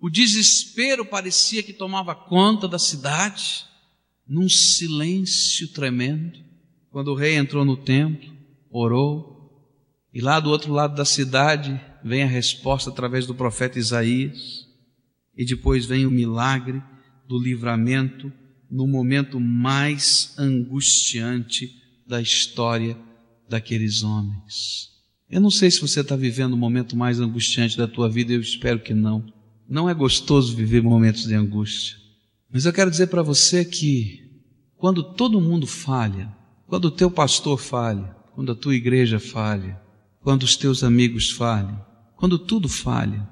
o 0.00 0.08
desespero 0.08 1.04
parecia 1.04 1.62
que 1.62 1.72
tomava 1.72 2.14
conta 2.14 2.66
da 2.66 2.78
cidade, 2.78 3.66
num 4.26 4.48
silêncio 4.48 5.68
tremendo. 5.68 6.38
quando 6.90 7.08
o 7.08 7.14
rei 7.14 7.36
entrou 7.36 7.64
no 7.64 7.76
templo, 7.76 8.32
orou, 8.68 9.40
e 10.12 10.20
lá 10.20 10.40
do 10.40 10.50
outro 10.50 10.72
lado 10.72 10.96
da 10.96 11.04
cidade 11.04 11.80
vem 12.02 12.22
a 12.22 12.26
resposta 12.26 12.90
através 12.90 13.26
do 13.26 13.34
profeta 13.34 13.78
Isaías, 13.78 14.66
e 15.36 15.44
depois 15.44 15.86
vem 15.86 16.06
o 16.06 16.10
milagre 16.10 16.82
do 17.28 17.38
livramento 17.38 18.32
no 18.68 18.88
momento 18.88 19.38
mais 19.38 20.34
angustiante 20.36 21.70
da 22.06 22.20
história 22.20 22.96
daqueles 23.48 24.02
homens. 24.02 24.88
Eu 25.28 25.40
não 25.40 25.50
sei 25.50 25.70
se 25.70 25.80
você 25.80 26.00
está 26.00 26.16
vivendo 26.16 26.54
o 26.54 26.56
momento 26.56 26.96
mais 26.96 27.20
angustiante 27.20 27.76
da 27.76 27.86
tua 27.86 28.08
vida, 28.08 28.32
eu 28.32 28.40
espero 28.40 28.80
que 28.80 28.94
não. 28.94 29.39
Não 29.70 29.88
é 29.88 29.94
gostoso 29.94 30.56
viver 30.56 30.82
momentos 30.82 31.28
de 31.28 31.34
angústia. 31.36 31.96
Mas 32.52 32.66
eu 32.66 32.72
quero 32.72 32.90
dizer 32.90 33.06
para 33.06 33.22
você 33.22 33.64
que 33.64 34.28
quando 34.76 35.00
todo 35.14 35.40
mundo 35.40 35.64
falha, 35.64 36.28
quando 36.66 36.86
o 36.86 36.90
teu 36.90 37.08
pastor 37.08 37.56
falha, 37.56 38.16
quando 38.34 38.50
a 38.50 38.56
tua 38.56 38.74
igreja 38.74 39.20
falha, 39.20 39.80
quando 40.18 40.42
os 40.42 40.56
teus 40.56 40.82
amigos 40.82 41.30
falham, 41.30 41.80
quando 42.16 42.36
tudo 42.36 42.68
falha, 42.68 43.28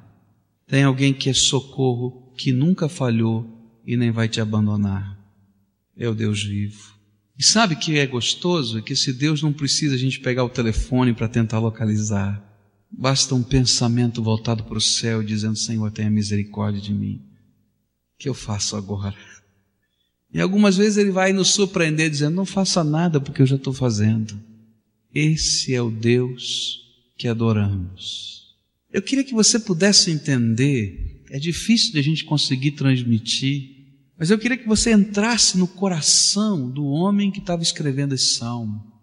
tem 0.65 0.85
alguém 0.85 1.13
que 1.13 1.29
é 1.29 1.35
socorro, 1.35 2.33
que 2.37 2.53
nunca 2.53 2.89
falhou 2.89 3.45
e 3.85 3.97
nem 3.97 4.13
vai 4.13 4.29
te 4.29 4.41
abandonar. 4.41 5.19
É 5.97 6.09
o 6.09 6.15
Deus 6.15 6.45
vivo. 6.45 6.95
E 7.37 7.43
sabe 7.43 7.75
que 7.75 7.99
é 7.99 8.07
gostoso? 8.07 8.79
É 8.79 8.83
que 8.83 8.93
esse 8.93 9.13
Deus 9.13 9.43
não 9.43 9.53
precisa 9.53 9.97
a 9.97 9.99
gente 9.99 10.21
pegar 10.21 10.45
o 10.45 10.49
telefone 10.49 11.13
para 11.13 11.27
tentar 11.27 11.59
localizar. 11.59 12.48
Basta 12.91 13.35
um 13.35 13.43
pensamento 13.43 14.23
voltado 14.23 14.65
para 14.65 14.79
o 14.79 14.81
céu 14.81 15.23
dizendo: 15.23 15.57
Senhor, 15.57 15.91
tenha 15.91 16.11
misericórdia 16.11 16.81
de 16.81 16.93
mim. 16.93 17.23
O 18.15 18.19
que 18.19 18.29
eu 18.29 18.35
faço 18.35 18.77
agora? 18.77 19.17
E 20.33 20.41
algumas 20.41 20.77
vezes 20.77 20.99
ele 20.99 21.11
vai 21.11 21.33
nos 21.33 21.49
surpreender 21.49 22.11
dizendo: 22.11 22.35
Não 22.35 22.47
faça 22.47 22.83
nada 22.83 23.21
porque 23.21 23.43
eu 23.43 23.47
já 23.47 23.57
estou 23.57 23.73
fazendo. 23.73 24.39
Esse 25.15 25.75
é 25.75 25.81
o 25.81 25.91
Deus 25.91 26.83
que 27.17 27.29
adoramos. 27.29 28.57
Eu 28.93 29.03
queria 29.03 29.25
que 29.25 29.35
você 29.35 29.59
pudesse 29.59 30.11
entender, 30.11 31.25
é 31.31 31.39
difícil 31.39 31.93
de 31.93 31.99
a 31.99 32.03
gente 32.03 32.25
conseguir 32.25 32.73
transmitir, 32.73 33.77
mas 34.19 34.31
eu 34.31 34.39
queria 34.39 34.57
que 34.57 34.67
você 34.67 34.93
entrasse 34.93 35.59
no 35.59 35.69
coração 35.69 36.71
do 36.71 36.85
homem 36.87 37.31
que 37.31 37.39
estava 37.39 37.63
escrevendo 37.63 38.15
esse 38.15 38.35
salmo. 38.35 38.98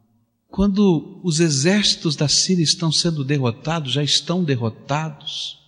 Quando 0.56 1.20
os 1.22 1.42
exércitos 1.42 2.16
da 2.16 2.30
Síria 2.30 2.64
estão 2.64 2.90
sendo 2.90 3.26
derrotados, 3.26 3.92
já 3.92 4.02
estão 4.02 4.42
derrotados, 4.42 5.60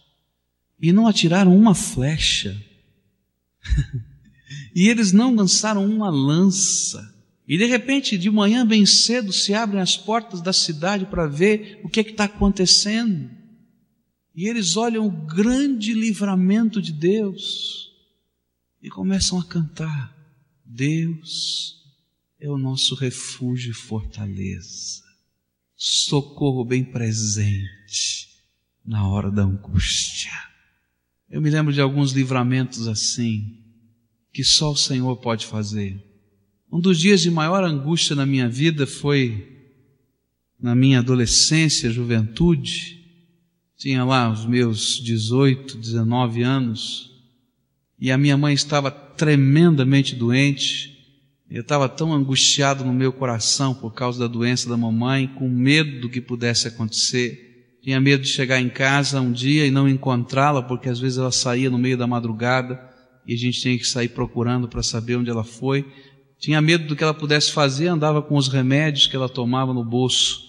e 0.82 0.94
não 0.94 1.06
atiraram 1.08 1.54
uma 1.54 1.76
flecha, 1.76 2.56
e 4.74 4.88
eles 4.88 5.12
não 5.12 5.36
lançaram 5.36 5.86
uma 5.86 6.10
lança, 6.10 7.14
e 7.46 7.58
de 7.58 7.66
repente, 7.66 8.18
de 8.18 8.32
manhã 8.32 8.66
bem 8.66 8.86
cedo, 8.86 9.34
se 9.34 9.54
abrem 9.54 9.82
as 9.82 9.98
portas 9.98 10.40
da 10.40 10.54
cidade 10.54 11.06
para 11.06 11.28
ver 11.28 11.82
o 11.84 11.90
que 11.90 12.00
é 12.00 12.04
está 12.04 12.24
acontecendo. 12.24 13.30
E 14.34 14.48
eles 14.48 14.78
olham 14.78 15.06
o 15.06 15.12
grande 15.12 15.94
livramento 15.94 16.82
de 16.82 16.94
Deus 16.94 17.92
e 18.82 18.88
começam 18.90 19.38
a 19.38 19.44
cantar: 19.44 20.16
Deus 20.66 21.77
é 22.40 22.50
o 22.50 22.58
nosso 22.58 22.96
refúgio 22.96 23.72
e 23.72 23.74
fortaleza, 23.74 25.04
socorro 25.76 26.64
bem 26.64 26.84
presente 26.84 28.28
na 28.86 29.08
hora 29.08 29.30
da 29.30 29.44
angústia. 29.44 30.32
Eu 31.30 31.42
me 31.42 31.50
lembro 31.50 31.74
de 31.74 31.82
alguns 31.82 32.12
livramentos 32.12 32.88
assim, 32.88 33.58
que 34.32 34.44
só 34.44 34.72
o 34.72 34.78
Senhor 34.78 35.18
pode 35.18 35.46
fazer. 35.46 36.02
Um 36.72 36.80
dos 36.80 37.00
dias 37.00 37.22
de 37.22 37.32
maior 37.32 37.64
angústia 37.64 38.16
na 38.16 38.26
minha 38.26 38.48
vida 38.48 38.86
foi 38.86 39.58
na 40.60 40.76
minha 40.76 41.00
adolescência, 41.00 41.92
juventude. 41.92 43.06
Tinha 43.78 44.04
lá 44.04 44.32
os 44.32 44.46
meus 44.46 45.02
18, 45.04 45.78
19 45.78 46.44
anos 46.44 47.12
e 48.00 48.12
a 48.12 48.18
minha 48.18 48.38
mãe 48.38 48.54
estava 48.54 48.90
tremendamente 48.90 50.16
doente. 50.16 50.97
Eu 51.50 51.62
estava 51.62 51.88
tão 51.88 52.12
angustiado 52.12 52.84
no 52.84 52.92
meu 52.92 53.14
coração 53.14 53.74
por 53.74 53.94
causa 53.94 54.20
da 54.20 54.28
doença 54.28 54.68
da 54.68 54.76
mamãe, 54.76 55.28
com 55.28 55.48
medo 55.48 56.02
do 56.02 56.10
que 56.10 56.20
pudesse 56.20 56.68
acontecer. 56.68 57.78
Tinha 57.82 58.02
medo 58.02 58.24
de 58.24 58.30
chegar 58.30 58.60
em 58.60 58.68
casa 58.68 59.22
um 59.22 59.32
dia 59.32 59.66
e 59.66 59.72
não 59.72 59.88
encontrá-la, 59.88 60.62
porque 60.62 60.90
às 60.90 61.00
vezes 61.00 61.18
ela 61.18 61.32
saía 61.32 61.70
no 61.70 61.78
meio 61.78 61.98
da 61.98 62.06
madrugada 62.06 62.78
e 63.26 63.34
a 63.34 63.38
gente 63.38 63.62
tinha 63.62 63.78
que 63.78 63.88
sair 63.88 64.10
procurando 64.10 64.68
para 64.68 64.84
saber 64.84 65.16
onde 65.16 65.30
ela 65.30 65.44
foi. 65.44 65.86
Tinha 66.38 66.62
medo 66.62 66.86
do 66.86 66.98
que 66.98 67.04
ela 67.04 67.14
pudesse 67.14 67.54
fazer, 67.54 67.88
andava 67.88 68.22
com 68.22 68.36
os 68.36 68.50
remédios 68.50 69.08
que 69.08 69.16
ela 69.16 69.30
tomava 69.30 69.74
no 69.74 69.86
bolso, 69.86 70.42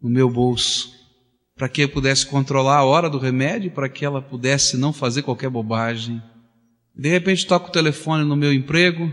no 0.00 0.10
meu 0.10 0.30
bolso, 0.30 0.92
para 1.56 1.70
que 1.70 1.82
eu 1.82 1.88
pudesse 1.88 2.26
controlar 2.26 2.76
a 2.76 2.84
hora 2.84 3.08
do 3.08 3.18
remédio, 3.18 3.70
para 3.70 3.88
que 3.88 4.04
ela 4.04 4.20
pudesse 4.20 4.76
não 4.76 4.92
fazer 4.92 5.22
qualquer 5.22 5.48
bobagem. 5.48 6.22
De 6.94 7.08
repente 7.08 7.46
toco 7.46 7.68
o 7.68 7.72
telefone 7.72 8.24
no 8.24 8.36
meu 8.36 8.52
emprego 8.52 9.10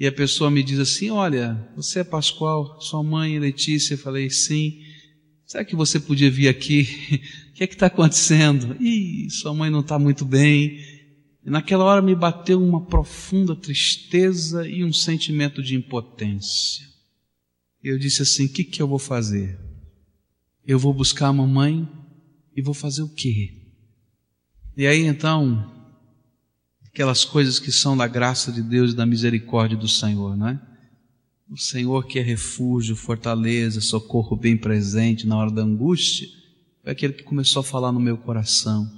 e 0.00 0.06
a 0.06 0.12
pessoa 0.12 0.50
me 0.50 0.62
diz 0.62 0.78
assim: 0.78 1.10
Olha, 1.10 1.68
você 1.76 2.00
é 2.00 2.04
Pascoal, 2.04 2.80
sua 2.80 3.02
mãe 3.02 3.38
Letícia. 3.38 3.92
Eu 3.92 3.98
falei: 3.98 4.30
Sim. 4.30 4.80
Será 5.44 5.62
que 5.62 5.76
você 5.76 6.00
podia 6.00 6.30
vir 6.30 6.48
aqui? 6.48 6.88
o 7.50 7.52
que 7.52 7.64
é 7.64 7.66
que 7.66 7.74
está 7.74 7.86
acontecendo? 7.86 8.74
Ih, 8.80 9.28
sua 9.28 9.52
mãe 9.52 9.68
não 9.68 9.80
está 9.80 9.98
muito 9.98 10.24
bem. 10.24 10.78
E 11.44 11.50
naquela 11.50 11.84
hora 11.84 12.00
me 12.00 12.14
bateu 12.14 12.62
uma 12.62 12.86
profunda 12.86 13.54
tristeza 13.54 14.66
e 14.66 14.82
um 14.82 14.92
sentimento 14.92 15.62
de 15.62 15.74
impotência. 15.74 16.86
Eu 17.84 17.98
disse 17.98 18.22
assim: 18.22 18.46
o 18.46 18.48
que, 18.48 18.64
que 18.64 18.80
eu 18.80 18.88
vou 18.88 18.98
fazer? 18.98 19.60
Eu 20.66 20.78
vou 20.78 20.94
buscar 20.94 21.28
a 21.28 21.32
mamãe 21.32 21.86
e 22.56 22.62
vou 22.62 22.72
fazer 22.72 23.02
o 23.02 23.08
quê? 23.08 23.52
E 24.74 24.86
aí 24.86 25.04
então, 25.04 25.79
aquelas 26.92 27.24
coisas 27.24 27.58
que 27.58 27.70
são 27.70 27.96
da 27.96 28.06
graça 28.06 28.52
de 28.52 28.62
Deus 28.62 28.92
e 28.92 28.96
da 28.96 29.06
misericórdia 29.06 29.76
do 29.76 29.88
Senhor, 29.88 30.36
não 30.36 30.48
é? 30.48 30.60
O 31.48 31.56
Senhor 31.56 32.06
que 32.06 32.18
é 32.18 32.22
refúgio, 32.22 32.94
fortaleza, 32.94 33.80
socorro 33.80 34.36
bem 34.36 34.56
presente 34.56 35.26
na 35.26 35.36
hora 35.36 35.50
da 35.50 35.62
angústia, 35.62 36.28
foi 36.82 36.92
aquele 36.92 37.12
que 37.12 37.22
começou 37.22 37.60
a 37.60 37.64
falar 37.64 37.90
no 37.90 38.00
meu 38.00 38.16
coração. 38.16 38.90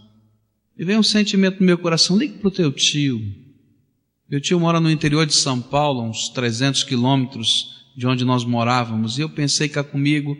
E 0.76 0.84
vem 0.84 0.98
um 0.98 1.02
sentimento 1.02 1.60
no 1.60 1.66
meu 1.66 1.78
coração, 1.78 2.16
ligue 2.16 2.38
para 2.38 2.48
o 2.48 2.52
teu 2.52 2.72
tio. 2.72 3.20
Meu 4.28 4.40
tio 4.40 4.58
mora 4.58 4.80
no 4.80 4.90
interior 4.90 5.26
de 5.26 5.34
São 5.34 5.60
Paulo, 5.60 6.02
uns 6.02 6.28
300 6.30 6.84
quilômetros 6.84 7.86
de 7.96 8.06
onde 8.06 8.24
nós 8.24 8.44
morávamos, 8.44 9.18
e 9.18 9.20
eu 9.20 9.28
pensei 9.28 9.68
cá 9.68 9.84
comigo, 9.84 10.36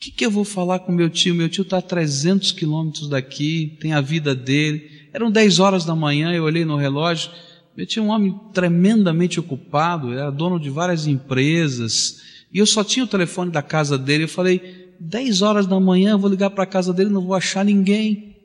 que, 0.00 0.10
que 0.10 0.24
eu 0.24 0.30
vou 0.30 0.46
falar 0.46 0.78
com 0.78 0.90
meu 0.90 1.10
tio? 1.10 1.34
Meu 1.34 1.48
tio 1.50 1.60
está 1.60 1.76
a 1.76 1.82
300 1.82 2.52
quilômetros 2.52 3.06
daqui, 3.06 3.76
tem 3.78 3.92
a 3.92 4.00
vida 4.00 4.34
dele. 4.34 5.08
Eram 5.12 5.30
10 5.30 5.58
horas 5.58 5.84
da 5.84 5.94
manhã, 5.94 6.32
eu 6.32 6.44
olhei 6.44 6.64
no 6.64 6.76
relógio, 6.76 7.30
meu 7.76 7.86
tio 7.86 8.02
é 8.02 8.06
um 8.06 8.08
homem 8.08 8.40
tremendamente 8.54 9.38
ocupado, 9.38 10.12
era 10.12 10.30
dono 10.30 10.58
de 10.58 10.70
várias 10.70 11.06
empresas, 11.06 12.22
e 12.52 12.58
eu 12.58 12.66
só 12.66 12.82
tinha 12.82 13.04
o 13.04 13.08
telefone 13.08 13.50
da 13.50 13.62
casa 13.62 13.98
dele. 13.98 14.24
Eu 14.24 14.28
falei, 14.28 14.94
10 14.98 15.42
horas 15.42 15.66
da 15.66 15.78
manhã, 15.78 16.12
eu 16.12 16.18
vou 16.18 16.30
ligar 16.30 16.50
para 16.50 16.64
a 16.64 16.66
casa 16.66 16.94
dele, 16.94 17.10
não 17.10 17.26
vou 17.26 17.34
achar 17.34 17.62
ninguém. 17.62 18.36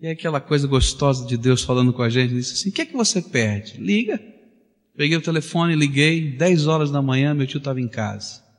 E 0.00 0.06
é 0.06 0.10
aquela 0.10 0.40
coisa 0.40 0.66
gostosa 0.66 1.26
de 1.26 1.38
Deus 1.38 1.62
falando 1.62 1.94
com 1.94 2.02
a 2.02 2.10
gente, 2.10 2.34
disse 2.34 2.54
assim: 2.54 2.68
o 2.68 2.72
que 2.72 2.82
é 2.82 2.86
que 2.86 2.96
você 2.96 3.22
perde? 3.22 3.80
Liga. 3.80 4.20
Peguei 4.96 5.16
o 5.16 5.22
telefone, 5.22 5.74
liguei, 5.74 6.36
10 6.36 6.66
horas 6.66 6.90
da 6.90 7.00
manhã, 7.00 7.32
meu 7.32 7.46
tio 7.46 7.58
estava 7.58 7.80
em 7.80 7.88
casa. 7.88 8.49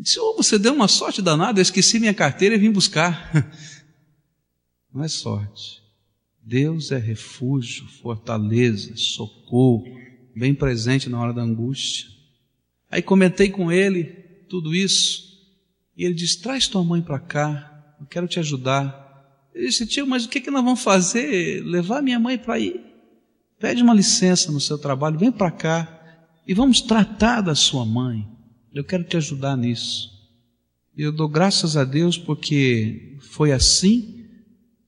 Ele 0.00 0.04
disse: 0.04 0.18
oh, 0.18 0.34
você 0.34 0.58
deu 0.58 0.72
uma 0.72 0.88
sorte 0.88 1.20
danada, 1.20 1.60
eu 1.60 1.62
esqueci 1.62 2.00
minha 2.00 2.14
carteira 2.14 2.54
e 2.54 2.58
vim 2.58 2.72
buscar. 2.72 3.30
Não 4.92 5.04
é 5.04 5.08
sorte. 5.08 5.82
Deus 6.42 6.90
é 6.90 6.96
refúgio, 6.96 7.86
fortaleza, 8.02 8.96
socorro, 8.96 9.84
bem 10.34 10.54
presente 10.54 11.10
na 11.10 11.20
hora 11.20 11.34
da 11.34 11.42
angústia. 11.42 12.08
Aí 12.90 13.02
comentei 13.02 13.50
com 13.50 13.70
ele 13.70 14.04
tudo 14.48 14.74
isso, 14.74 15.38
e 15.94 16.06
ele 16.06 16.14
disse: 16.14 16.40
traz 16.40 16.66
tua 16.66 16.82
mãe 16.82 17.02
para 17.02 17.18
cá, 17.18 17.94
eu 18.00 18.06
quero 18.06 18.26
te 18.26 18.40
ajudar. 18.40 18.98
Eu 19.54 19.66
disse, 19.66 19.86
tio, 19.86 20.06
mas 20.06 20.24
o 20.24 20.28
que, 20.30 20.40
que 20.40 20.50
nós 20.50 20.64
vamos 20.64 20.82
fazer? 20.82 21.62
Levar 21.62 22.00
minha 22.00 22.18
mãe 22.18 22.38
para 22.38 22.58
ir? 22.58 22.80
Pede 23.58 23.82
uma 23.82 23.92
licença 23.92 24.50
no 24.50 24.60
seu 24.60 24.78
trabalho, 24.78 25.18
vem 25.18 25.30
para 25.30 25.50
cá 25.50 26.00
e 26.46 26.54
vamos 26.54 26.80
tratar 26.80 27.42
da 27.42 27.54
sua 27.54 27.84
mãe. 27.84 28.26
Eu 28.72 28.84
quero 28.84 29.04
te 29.04 29.16
ajudar 29.16 29.56
nisso. 29.56 30.08
E 30.96 31.02
eu 31.02 31.12
dou 31.12 31.28
graças 31.28 31.76
a 31.76 31.84
Deus 31.84 32.16
porque 32.16 33.16
foi 33.20 33.52
assim 33.52 34.26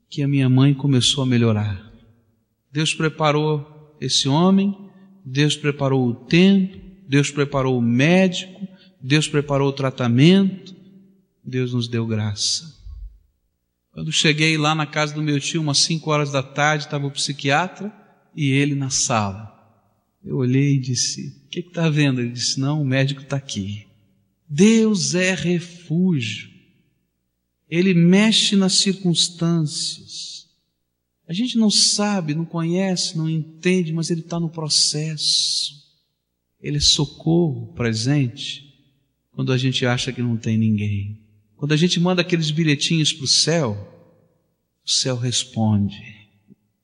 que 0.09 0.23
a 0.23 0.29
minha 0.29 0.49
mãe 0.49 0.75
começou 0.75 1.25
a 1.25 1.27
melhorar. 1.27 1.91
Deus 2.71 2.95
preparou 2.95 3.97
esse 4.01 4.29
homem, 4.29 4.77
Deus 5.25 5.57
preparou 5.57 6.07
o 6.07 6.15
tempo, 6.15 6.79
Deus 7.09 7.31
preparou 7.31 7.79
o 7.79 7.83
médico, 7.83 8.67
Deus 9.01 9.27
preparou 9.27 9.69
o 9.69 9.73
tratamento, 9.73 10.75
Deus 11.45 11.73
nos 11.73 11.89
deu 11.89 12.07
graça. 12.07 12.73
Quando 13.93 14.11
cheguei 14.13 14.57
lá 14.57 14.75
na 14.75 14.87
casa 14.87 15.15
do 15.15 15.23
meu 15.23 15.39
tio, 15.39 15.61
umas 15.61 15.79
5 15.79 16.11
horas 16.11 16.33
da 16.33 16.43
tarde, 16.43 16.85
estava 16.85 17.07
o 17.07 17.11
psiquiatra 17.11 17.93
e 18.35 18.51
ele 18.51 18.75
na 18.75 18.91
sala. 18.91 19.52
Eu 20.25 20.37
olhei 20.37 20.77
e 20.77 20.81
disse: 20.81 21.43
O 21.45 21.49
que 21.49 21.61
está 21.61 21.89
vendo? 21.89 22.21
Ele 22.21 22.31
disse: 22.31 22.59
Não, 22.61 22.83
o 22.83 22.85
médico 22.85 23.23
está 23.23 23.37
aqui. 23.37 23.87
Deus 24.49 25.15
é 25.15 25.35
refúgio. 25.35 26.51
Ele 27.69 27.95
mexe 27.95 28.55
nas 28.55 28.75
circunstâncias. 28.75 30.47
A 31.27 31.33
gente 31.33 31.57
não 31.57 31.71
sabe, 31.71 32.35
não 32.35 32.45
conhece, 32.45 33.17
não 33.17 33.31
entende, 33.31 33.93
mas 33.93 34.11
Ele 34.11 34.21
está 34.21 34.39
no 34.39 34.51
processo. 34.51 35.73
Ele 36.61 36.77
é 36.77 36.81
socorro 36.81 37.73
presente 37.73 38.73
quando 39.31 39.53
a 39.53 39.57
gente 39.57 39.87
acha 39.87 40.13
que 40.13 40.21
não 40.23 40.37
tem 40.37 40.59
ninguém. 40.59 41.19
Quando 41.57 41.73
a 41.73 41.77
gente 41.77 41.99
manda 41.99 42.23
aqueles 42.23 42.51
bilhetinhos 42.51 43.13
para 43.13 43.25
o 43.25 43.29
céu, 43.29 43.89
o 44.85 44.91
céu 44.91 45.17
responde. 45.17 46.22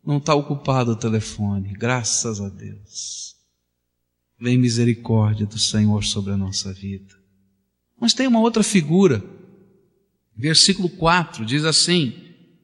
Não 0.09 0.16
está 0.16 0.35
ocupado 0.35 0.92
o 0.92 0.97
telefone, 0.97 1.75
graças 1.75 2.40
a 2.40 2.49
Deus. 2.49 3.37
Vem 4.40 4.57
misericórdia 4.57 5.44
do 5.44 5.59
Senhor 5.59 6.03
sobre 6.03 6.33
a 6.33 6.37
nossa 6.38 6.73
vida. 6.73 7.14
Mas 8.01 8.14
tem 8.14 8.27
uma 8.27 8.40
outra 8.40 8.62
figura. 8.62 9.23
Versículo 10.35 10.88
4 10.88 11.44
diz 11.44 11.62
assim: 11.62 12.14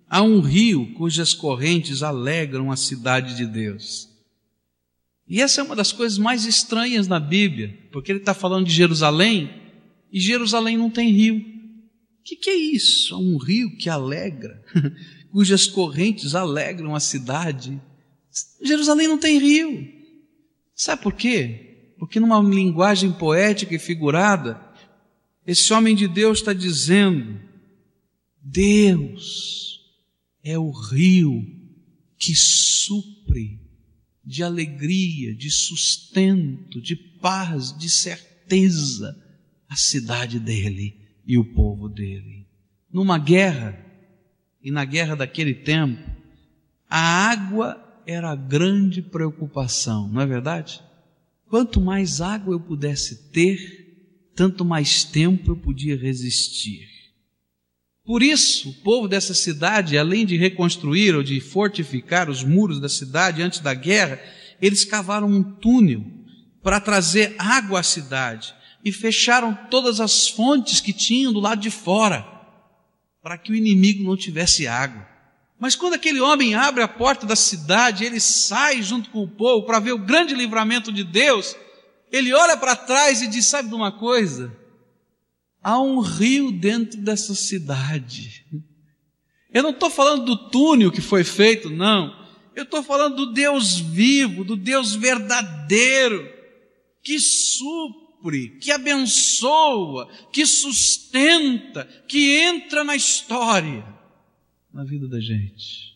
Há 0.09 0.23
um 0.23 0.41
rio 0.41 0.95
cujas 0.95 1.35
correntes 1.35 2.03
alegram 2.03 2.73
a 2.73 2.77
cidade 2.77 3.37
de 3.37 3.45
Deus. 3.45 4.09
E 5.29 5.43
essa 5.43 5.61
é 5.61 5.65
uma 5.65 5.77
das 5.77 5.93
coisas 5.93 6.17
mais 6.17 6.47
estranhas 6.47 7.07
na 7.07 7.21
Bíblia, 7.21 7.79
porque 7.93 8.11
ele 8.11 8.21
está 8.21 8.33
falando 8.33 8.65
de 8.65 8.73
Jerusalém 8.73 9.51
e 10.11 10.19
Jerusalém 10.19 10.79
não 10.79 10.89
tem 10.89 11.13
rio. 11.13 11.37
O 11.37 12.23
que, 12.25 12.37
que 12.37 12.49
é 12.49 12.57
isso? 12.57 13.15
Há 13.15 13.19
um 13.19 13.37
rio 13.37 13.77
que 13.77 13.91
alegra, 13.91 14.65
cujas 15.35 15.67
correntes 15.67 16.37
alegram 16.37 16.95
a 16.95 17.01
cidade. 17.01 17.83
Jerusalém 18.63 19.09
não 19.09 19.19
tem 19.19 19.37
rio. 19.37 19.85
Sabe 20.77 21.03
por 21.03 21.13
quê? 21.13 21.95
Porque 21.99 22.21
numa 22.21 22.41
linguagem 22.41 23.11
poética 23.11 23.75
e 23.75 23.79
figurada, 23.81 24.65
esse 25.45 25.73
homem 25.73 25.97
de 25.97 26.07
Deus 26.07 26.39
está 26.39 26.53
dizendo: 26.53 27.41
Deus 28.41 29.81
é 30.45 30.57
o 30.57 30.71
rio 30.71 31.45
que 32.17 32.33
supre 32.37 33.61
de 34.25 34.45
alegria, 34.45 35.35
de 35.35 35.51
sustento, 35.51 36.81
de 36.81 36.95
paz, 36.95 37.77
de 37.77 37.91
certeza 37.91 39.21
a 39.69 39.75
cidade 39.75 40.39
dele 40.39 40.97
e 41.27 41.37
o 41.37 41.45
povo 41.55 41.89
dele. 41.89 42.47
Numa 42.89 43.19
guerra, 43.19 43.84
e 44.65 44.71
na 44.71 44.87
guerra 44.87 45.15
daquele 45.15 45.53
tempo, 45.53 46.03
a 46.89 46.99
água 46.99 48.03
era 48.07 48.31
a 48.31 48.37
grande 48.37 49.03
preocupação, 49.03 50.09
não 50.09 50.23
é 50.23 50.27
verdade? 50.27 50.81
Quanto 51.47 51.81
mais 51.81 52.23
água 52.23 52.55
eu 52.55 52.61
pudesse 52.61 53.31
ter, 53.31 54.31
tanto 54.35 54.65
mais 54.65 55.05
tempo 55.05 55.51
eu 55.51 55.57
podia 55.57 55.97
resistir. 55.97 56.89
Por 58.05 58.23
isso, 58.23 58.71
o 58.71 58.75
povo 58.83 59.07
dessa 59.07 59.35
cidade, 59.35 59.97
além 59.97 60.27
de 60.27 60.37
reconstruir 60.37 61.15
ou 61.15 61.23
de 61.23 61.41
fortificar 61.41 62.29
os 62.31 62.43
muros 62.43 62.81
da 62.81 62.89
cidade 62.89 63.43
antes 63.43 63.61
da 63.61 63.75
guerra, 63.75 64.21
eles 64.61 64.85
cavaram 64.85 65.29
um 65.29 65.43
túnel 65.43 66.05
para 66.63 66.81
trazer 66.81 67.35
água 67.39 67.81
à 67.81 67.83
cidade 67.83 68.55
e 68.85 68.93
fecharam 68.93 69.55
todas 69.71 70.01
as 70.01 70.29
fontes 70.29 70.81
que 70.81 70.93
tinham 70.93 71.33
do 71.33 71.41
lado 71.41 71.61
de 71.61 71.71
fora, 71.71 72.34
para 73.25 73.39
que 73.39 73.51
o 73.51 73.55
inimigo 73.55 74.05
não 74.05 74.19
tivesse 74.19 74.67
água. 74.67 75.09
Mas 75.59 75.75
quando 75.75 75.95
aquele 75.95 76.21
homem 76.21 76.55
abre 76.55 76.83
a 76.83 76.89
porta 76.89 77.25
da 77.25 77.35
cidade, 77.35 78.05
ele 78.05 78.21
sai 78.21 78.83
junto 78.83 79.09
com 79.09 79.23
o 79.23 79.29
povo 79.29 79.65
para 79.65 79.81
ver 79.81 79.93
o 79.93 79.99
grande 79.99 80.35
livramento 80.35 80.93
de 80.93 81.03
Deus, 81.03 81.57
ele 82.13 82.35
olha 82.35 82.55
para 82.55 82.77
trás 82.77 83.23
e 83.23 83.27
diz: 83.27 83.47
Sabe 83.47 83.71
de 83.71 83.75
uma 83.75 83.91
coisa? 83.91 84.55
Há 85.63 85.81
um 85.81 86.01
rio 86.01 86.53
dentro 86.53 87.01
dessa 87.01 87.35
cidade. 87.35 88.45
Eu 89.51 89.63
não 89.63 89.71
estou 89.71 89.89
falando 89.89 90.27
do 90.27 90.51
túnel 90.51 90.93
que 90.93 91.01
foi 91.01 91.25
feito, 91.25 91.71
não. 91.71 92.15
Eu 92.55 92.65
estou 92.65 92.83
falando 92.83 93.17
do 93.17 93.33
Deus 93.33 93.79
vivo, 93.79 94.45
do 94.45 94.55
Deus 94.55 94.95
verdadeiro, 94.95 96.31
que 97.03 97.19
supre, 97.19 98.04
que 98.61 98.73
abençoa, 98.73 100.09
que 100.33 100.47
sustenta, 100.47 101.85
que 102.09 102.37
entra 102.41 102.85
na 102.85 102.97
história, 102.97 103.85
na 104.73 104.85
vida 104.85 105.09
da 105.09 105.21
gente. 105.21 105.95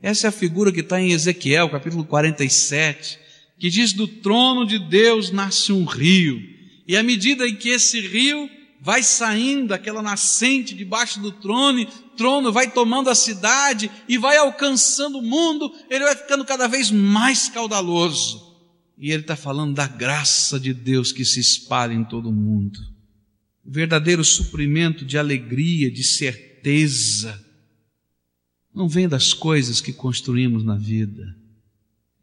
Essa 0.00 0.26
é 0.26 0.28
a 0.28 0.32
figura 0.32 0.72
que 0.72 0.80
está 0.80 1.00
em 1.00 1.12
Ezequiel, 1.12 1.68
capítulo 1.68 2.04
47 2.04 3.30
que 3.60 3.68
diz: 3.68 3.92
do 3.92 4.08
trono 4.08 4.66
de 4.66 4.78
Deus 4.78 5.30
nasce 5.30 5.70
um 5.70 5.84
rio, 5.84 6.42
e 6.88 6.96
à 6.96 7.02
medida 7.02 7.46
em 7.46 7.54
que 7.54 7.68
esse 7.68 8.00
rio 8.00 8.48
vai 8.80 9.02
saindo, 9.02 9.74
aquela 9.74 10.00
nascente 10.00 10.74
debaixo 10.74 11.20
do 11.20 11.30
trono, 11.30 11.84
trono 12.16 12.50
vai 12.50 12.70
tomando 12.70 13.10
a 13.10 13.14
cidade 13.14 13.90
e 14.08 14.16
vai 14.16 14.38
alcançando 14.38 15.18
o 15.18 15.22
mundo, 15.22 15.70
ele 15.90 16.04
vai 16.04 16.16
ficando 16.16 16.46
cada 16.46 16.66
vez 16.66 16.90
mais 16.90 17.50
caudaloso. 17.50 18.49
E 19.00 19.10
ele 19.10 19.22
está 19.22 19.34
falando 19.34 19.74
da 19.74 19.88
graça 19.88 20.60
de 20.60 20.72
Deus 20.72 21.10
que 21.10 21.24
se 21.24 21.40
espalha 21.40 21.94
em 21.94 22.04
todo 22.04 22.28
o 22.28 22.32
mundo. 22.32 22.78
O 23.64 23.70
verdadeiro 23.72 24.22
suprimento 24.22 25.04
de 25.04 25.18
alegria, 25.18 25.90
de 25.90 26.04
certeza, 26.04 27.44
não 28.72 28.88
vem 28.88 29.08
das 29.08 29.32
coisas 29.32 29.80
que 29.80 29.92
construímos 29.92 30.62
na 30.62 30.76
vida 30.76 31.40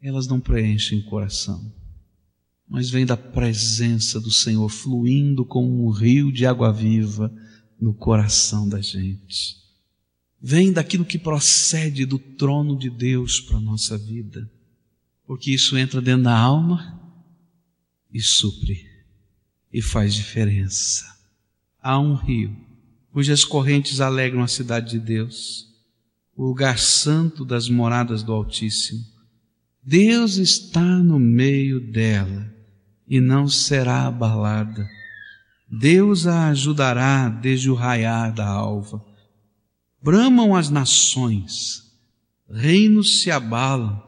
elas 0.00 0.26
não 0.26 0.40
preenchem 0.40 1.00
o 1.00 1.04
coração, 1.04 1.72
mas 2.68 2.88
vem 2.88 3.04
da 3.04 3.16
presença 3.16 4.20
do 4.20 4.30
Senhor 4.30 4.68
fluindo 4.68 5.44
como 5.44 5.86
um 5.86 5.90
rio 5.90 6.30
de 6.30 6.46
água 6.46 6.72
viva 6.72 7.32
no 7.80 7.94
coração 7.94 8.68
da 8.68 8.80
gente. 8.80 9.56
Vem 10.40 10.72
daquilo 10.72 11.04
que 11.04 11.18
procede 11.18 12.06
do 12.06 12.18
trono 12.18 12.78
de 12.78 12.88
Deus 12.88 13.40
para 13.40 13.56
a 13.56 13.60
nossa 13.60 13.98
vida, 13.98 14.48
porque 15.28 15.52
isso 15.52 15.76
entra 15.76 16.00
dentro 16.00 16.24
da 16.24 16.36
alma 16.36 16.98
e 18.10 18.18
supre 18.18 18.88
e 19.70 19.82
faz 19.82 20.14
diferença. 20.14 21.04
Há 21.82 22.00
um 22.00 22.14
rio 22.14 22.56
cujas 23.12 23.44
correntes 23.44 24.00
alegram 24.00 24.42
a 24.42 24.48
cidade 24.48 24.92
de 24.92 24.98
Deus, 24.98 25.66
o 26.34 26.46
lugar 26.46 26.78
santo 26.78 27.44
das 27.44 27.68
moradas 27.68 28.22
do 28.22 28.32
Altíssimo 28.32 29.04
Deus 29.82 30.36
está 30.36 30.84
no 30.84 31.18
meio 31.18 31.78
dela 31.78 32.50
e 33.06 33.20
não 33.20 33.48
será 33.48 34.06
abalada. 34.06 34.88
Deus 35.70 36.26
a 36.26 36.48
ajudará 36.48 37.28
desde 37.28 37.70
o 37.70 37.74
raiar 37.74 38.32
da 38.32 38.46
alva. 38.46 39.04
Bramam 40.02 40.56
as 40.56 40.70
nações, 40.70 41.82
reinos 42.50 43.20
se 43.20 43.30
abalam, 43.30 44.07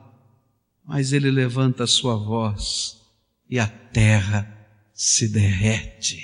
mas 0.91 1.13
ele 1.13 1.31
levanta 1.31 1.85
a 1.85 1.87
sua 1.87 2.17
voz 2.17 3.01
e 3.49 3.61
a 3.61 3.69
terra 3.69 4.69
se 4.93 5.29
derrete. 5.29 6.21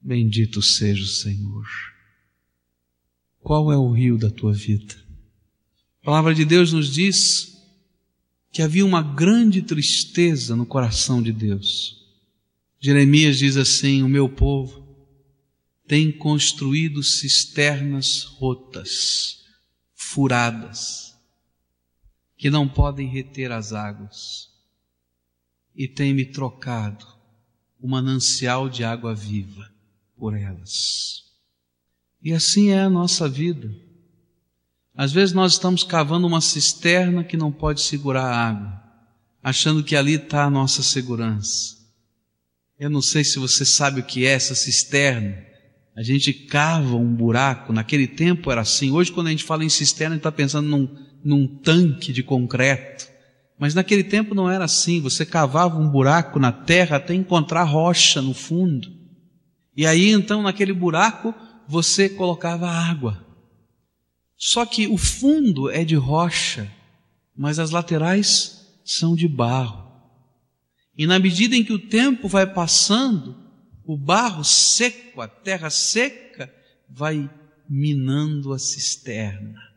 Bendito 0.00 0.60
seja 0.60 1.04
o 1.04 1.06
Senhor. 1.06 1.64
Qual 3.38 3.70
é 3.70 3.76
o 3.76 3.92
rio 3.92 4.18
da 4.18 4.28
tua 4.28 4.52
vida? 4.52 4.96
A 6.02 6.06
palavra 6.06 6.34
de 6.34 6.44
Deus 6.44 6.72
nos 6.72 6.92
diz 6.92 7.56
que 8.50 8.60
havia 8.60 8.84
uma 8.84 9.00
grande 9.00 9.62
tristeza 9.62 10.56
no 10.56 10.66
coração 10.66 11.22
de 11.22 11.30
Deus. 11.30 12.04
Jeremias 12.80 13.38
diz 13.38 13.56
assim: 13.56 14.02
O 14.02 14.08
meu 14.08 14.28
povo 14.28 14.84
tem 15.86 16.10
construído 16.10 17.04
cisternas 17.04 18.24
rotas, 18.24 19.44
furadas, 19.94 21.03
que 22.44 22.50
não 22.50 22.68
podem 22.68 23.08
reter 23.08 23.50
as 23.50 23.72
águas, 23.72 24.50
e 25.74 25.88
tem 25.88 26.12
me 26.12 26.26
trocado 26.26 27.06
o 27.80 27.88
manancial 27.88 28.68
de 28.68 28.84
água 28.84 29.14
viva 29.14 29.72
por 30.14 30.36
elas. 30.36 31.22
E 32.22 32.34
assim 32.34 32.68
é 32.68 32.82
a 32.82 32.90
nossa 32.90 33.26
vida. 33.26 33.74
Às 34.94 35.10
vezes 35.10 35.34
nós 35.34 35.52
estamos 35.52 35.84
cavando 35.84 36.26
uma 36.26 36.42
cisterna 36.42 37.24
que 37.24 37.34
não 37.34 37.50
pode 37.50 37.80
segurar 37.80 38.26
a 38.26 38.48
água, 38.50 38.82
achando 39.42 39.82
que 39.82 39.96
ali 39.96 40.16
está 40.16 40.44
a 40.44 40.50
nossa 40.50 40.82
segurança. 40.82 41.78
Eu 42.78 42.90
não 42.90 43.00
sei 43.00 43.24
se 43.24 43.38
você 43.38 43.64
sabe 43.64 44.00
o 44.00 44.04
que 44.04 44.26
é 44.26 44.32
essa 44.32 44.54
cisterna. 44.54 45.34
A 45.96 46.02
gente 46.02 46.30
cava 46.30 46.94
um 46.94 47.14
buraco, 47.14 47.72
naquele 47.72 48.06
tempo 48.06 48.50
era 48.50 48.60
assim. 48.60 48.90
Hoje, 48.90 49.10
quando 49.10 49.28
a 49.28 49.30
gente 49.30 49.44
fala 49.44 49.64
em 49.64 49.70
cisterna, 49.70 50.12
a 50.12 50.16
gente 50.16 50.20
está 50.20 50.30
pensando 50.32 50.68
num, 50.68 51.04
num 51.24 51.46
tanque 51.46 52.12
de 52.12 52.22
concreto. 52.22 53.08
Mas 53.58 53.74
naquele 53.74 54.04
tempo 54.04 54.34
não 54.34 54.50
era 54.50 54.64
assim. 54.64 55.00
Você 55.00 55.24
cavava 55.24 55.78
um 55.78 55.88
buraco 55.88 56.38
na 56.38 56.52
terra 56.52 56.96
até 56.96 57.14
encontrar 57.14 57.64
rocha 57.64 58.20
no 58.20 58.34
fundo. 58.34 58.92
E 59.76 59.86
aí, 59.86 60.10
então, 60.10 60.42
naquele 60.42 60.72
buraco, 60.72 61.34
você 61.66 62.08
colocava 62.08 62.68
água. 62.68 63.24
Só 64.36 64.66
que 64.66 64.86
o 64.86 64.98
fundo 64.98 65.70
é 65.70 65.84
de 65.84 65.94
rocha, 65.94 66.70
mas 67.36 67.58
as 67.58 67.70
laterais 67.70 68.68
são 68.84 69.16
de 69.16 69.26
barro. 69.26 69.84
E 70.96 71.06
na 71.06 71.18
medida 71.18 71.56
em 71.56 71.64
que 71.64 71.72
o 71.72 71.88
tempo 71.88 72.28
vai 72.28 72.46
passando, 72.46 73.36
o 73.84 73.96
barro 73.96 74.44
seco, 74.44 75.20
a 75.20 75.28
terra 75.28 75.70
seca, 75.70 76.52
vai 76.88 77.28
minando 77.68 78.52
a 78.52 78.58
cisterna. 78.58 79.73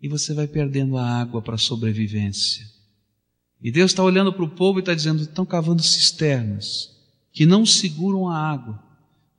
E 0.00 0.08
você 0.08 0.32
vai 0.32 0.46
perdendo 0.46 0.96
a 0.96 1.04
água 1.04 1.42
para 1.42 1.56
a 1.56 1.58
sobrevivência. 1.58 2.66
E 3.60 3.72
Deus 3.72 3.90
está 3.90 4.02
olhando 4.02 4.32
para 4.32 4.44
o 4.44 4.50
povo 4.50 4.78
e 4.78 4.80
está 4.80 4.94
dizendo: 4.94 5.22
estão 5.22 5.44
cavando 5.44 5.82
cisternas 5.82 6.96
que 7.32 7.44
não 7.44 7.64
seguram 7.66 8.28
a 8.28 8.36
água, 8.36 8.82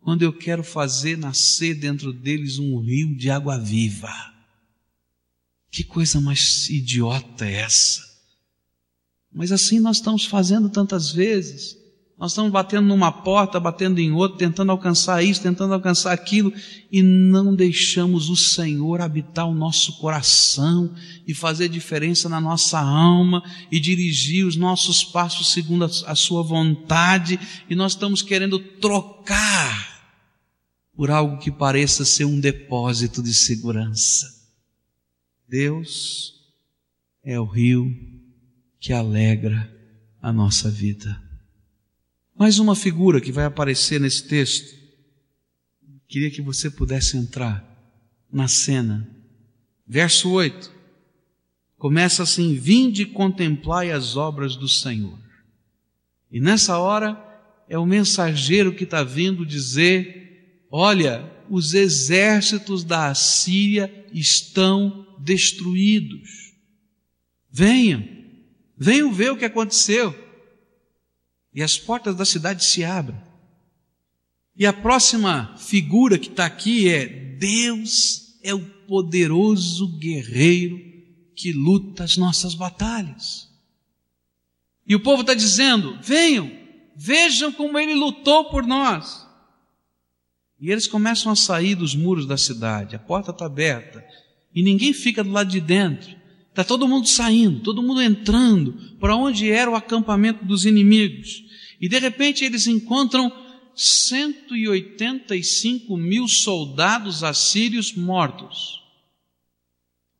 quando 0.01 0.21
eu 0.21 0.31
quero 0.31 0.63
fazer 0.63 1.17
nascer 1.17 1.75
dentro 1.75 2.13
deles 2.13 2.59
um 2.59 2.79
rio 2.79 3.15
de 3.15 3.29
água 3.29 3.57
viva. 3.57 4.13
Que 5.71 5.83
coisa 5.83 6.19
mais 6.19 6.69
idiota 6.69 7.45
é 7.45 7.53
essa? 7.53 8.01
Mas 9.31 9.51
assim 9.51 9.79
nós 9.79 9.97
estamos 9.97 10.25
fazendo 10.25 10.69
tantas 10.69 11.11
vezes. 11.11 11.77
Nós 12.19 12.33
estamos 12.33 12.51
batendo 12.51 12.85
numa 12.85 13.13
porta, 13.13 13.61
batendo 13.61 13.97
em 13.97 14.11
outra, 14.11 14.39
tentando 14.39 14.73
alcançar 14.73 15.23
isso, 15.23 15.41
tentando 15.41 15.73
alcançar 15.73 16.11
aquilo, 16.11 16.51
e 16.91 17.01
não 17.01 17.55
deixamos 17.55 18.29
o 18.29 18.35
Senhor 18.35 18.99
habitar 18.99 19.47
o 19.47 19.55
nosso 19.55 19.97
coração 19.99 20.93
e 21.25 21.33
fazer 21.33 21.69
diferença 21.69 22.27
na 22.27 22.41
nossa 22.41 22.77
alma 22.77 23.41
e 23.71 23.79
dirigir 23.79 24.45
os 24.45 24.57
nossos 24.57 25.01
passos 25.01 25.53
segundo 25.53 25.85
a 25.85 26.15
Sua 26.15 26.43
vontade, 26.43 27.39
e 27.69 27.73
nós 27.73 27.93
estamos 27.93 28.21
querendo 28.21 28.59
trocar 28.59 30.11
por 30.93 31.09
algo 31.09 31.37
que 31.37 31.49
pareça 31.49 32.03
ser 32.03 32.25
um 32.25 32.37
depósito 32.37 33.23
de 33.23 33.33
segurança. 33.33 34.27
Deus 35.47 36.33
é 37.23 37.39
o 37.39 37.45
rio 37.45 37.89
que 38.77 38.91
alegra 38.91 39.73
a 40.21 40.33
nossa 40.33 40.69
vida. 40.69 41.28
Mais 42.39 42.57
uma 42.57 42.73
figura 42.73 43.19
que 43.19 43.33
vai 43.33 43.43
aparecer 43.43 43.99
nesse 43.99 44.23
texto. 44.23 44.73
Queria 46.07 46.31
que 46.31 46.41
você 46.41 46.71
pudesse 46.71 47.17
entrar 47.17 47.61
na 48.31 48.47
cena. 48.47 49.13
Verso 49.85 50.31
8. 50.31 50.71
Começa 51.77 52.23
assim: 52.23 52.55
Vinde 52.55 53.01
e 53.01 53.07
contemplai 53.07 53.91
as 53.91 54.15
obras 54.15 54.55
do 54.55 54.69
Senhor. 54.69 55.19
E 56.31 56.39
nessa 56.39 56.77
hora 56.77 57.21
é 57.67 57.77
o 57.77 57.85
mensageiro 57.85 58.73
que 58.73 58.85
está 58.85 59.03
vindo 59.03 59.45
dizer: 59.45 60.63
Olha, 60.71 61.29
os 61.49 61.73
exércitos 61.73 62.85
da 62.85 63.09
Assíria 63.09 63.93
estão 64.13 65.05
destruídos. 65.19 66.53
Venham, 67.51 68.07
venham 68.77 69.11
ver 69.11 69.33
o 69.33 69.37
que 69.37 69.43
aconteceu 69.43 70.28
e 71.59 71.61
as 71.61 71.77
portas 71.77 72.15
da 72.15 72.23
cidade 72.23 72.63
se 72.63 72.85
abrem. 72.85 73.19
E 74.55 74.65
a 74.65 74.71
próxima 74.71 75.57
figura 75.57 76.17
que 76.17 76.29
está 76.29 76.45
aqui 76.45 76.87
é: 76.87 77.05
Deus 77.05 78.39
é 78.41 78.53
o 78.53 78.65
poderoso 78.87 79.89
guerreiro 79.97 80.79
que 81.35 81.51
luta 81.51 82.05
as 82.05 82.15
nossas 82.15 82.55
batalhas. 82.55 83.49
E 84.87 84.95
o 84.95 85.01
povo 85.01 85.19
está 85.19 85.33
dizendo: 85.33 85.99
venham, 86.01 86.49
vejam 86.95 87.51
como 87.51 87.77
ele 87.77 87.93
lutou 87.93 88.45
por 88.45 88.65
nós. 88.65 89.27
E 90.61 90.71
eles 90.71 90.87
começam 90.87 91.29
a 91.29 91.35
sair 91.35 91.75
dos 91.75 91.93
muros 91.93 92.25
da 92.25 92.37
cidade, 92.37 92.95
a 92.95 92.99
porta 92.99 93.31
está 93.31 93.47
aberta, 93.47 94.01
e 94.55 94.63
ninguém 94.63 94.93
fica 94.93 95.25
do 95.25 95.31
lado 95.31 95.49
de 95.49 95.59
dentro. 95.59 96.17
Está 96.49 96.63
todo 96.63 96.87
mundo 96.87 97.05
saindo, 97.05 97.59
todo 97.59 97.83
mundo 97.83 98.01
entrando 98.01 98.95
para 98.97 99.13
onde 99.17 99.51
era 99.51 99.69
o 99.69 99.75
acampamento 99.75 100.45
dos 100.45 100.65
inimigos. 100.65 101.48
E 101.79 101.87
de 101.87 101.97
repente 101.97 102.43
eles 102.43 102.67
encontram 102.67 103.31
185 103.75 105.95
mil 105.95 106.27
soldados 106.27 107.23
assírios 107.23 107.93
mortos. 107.93 108.83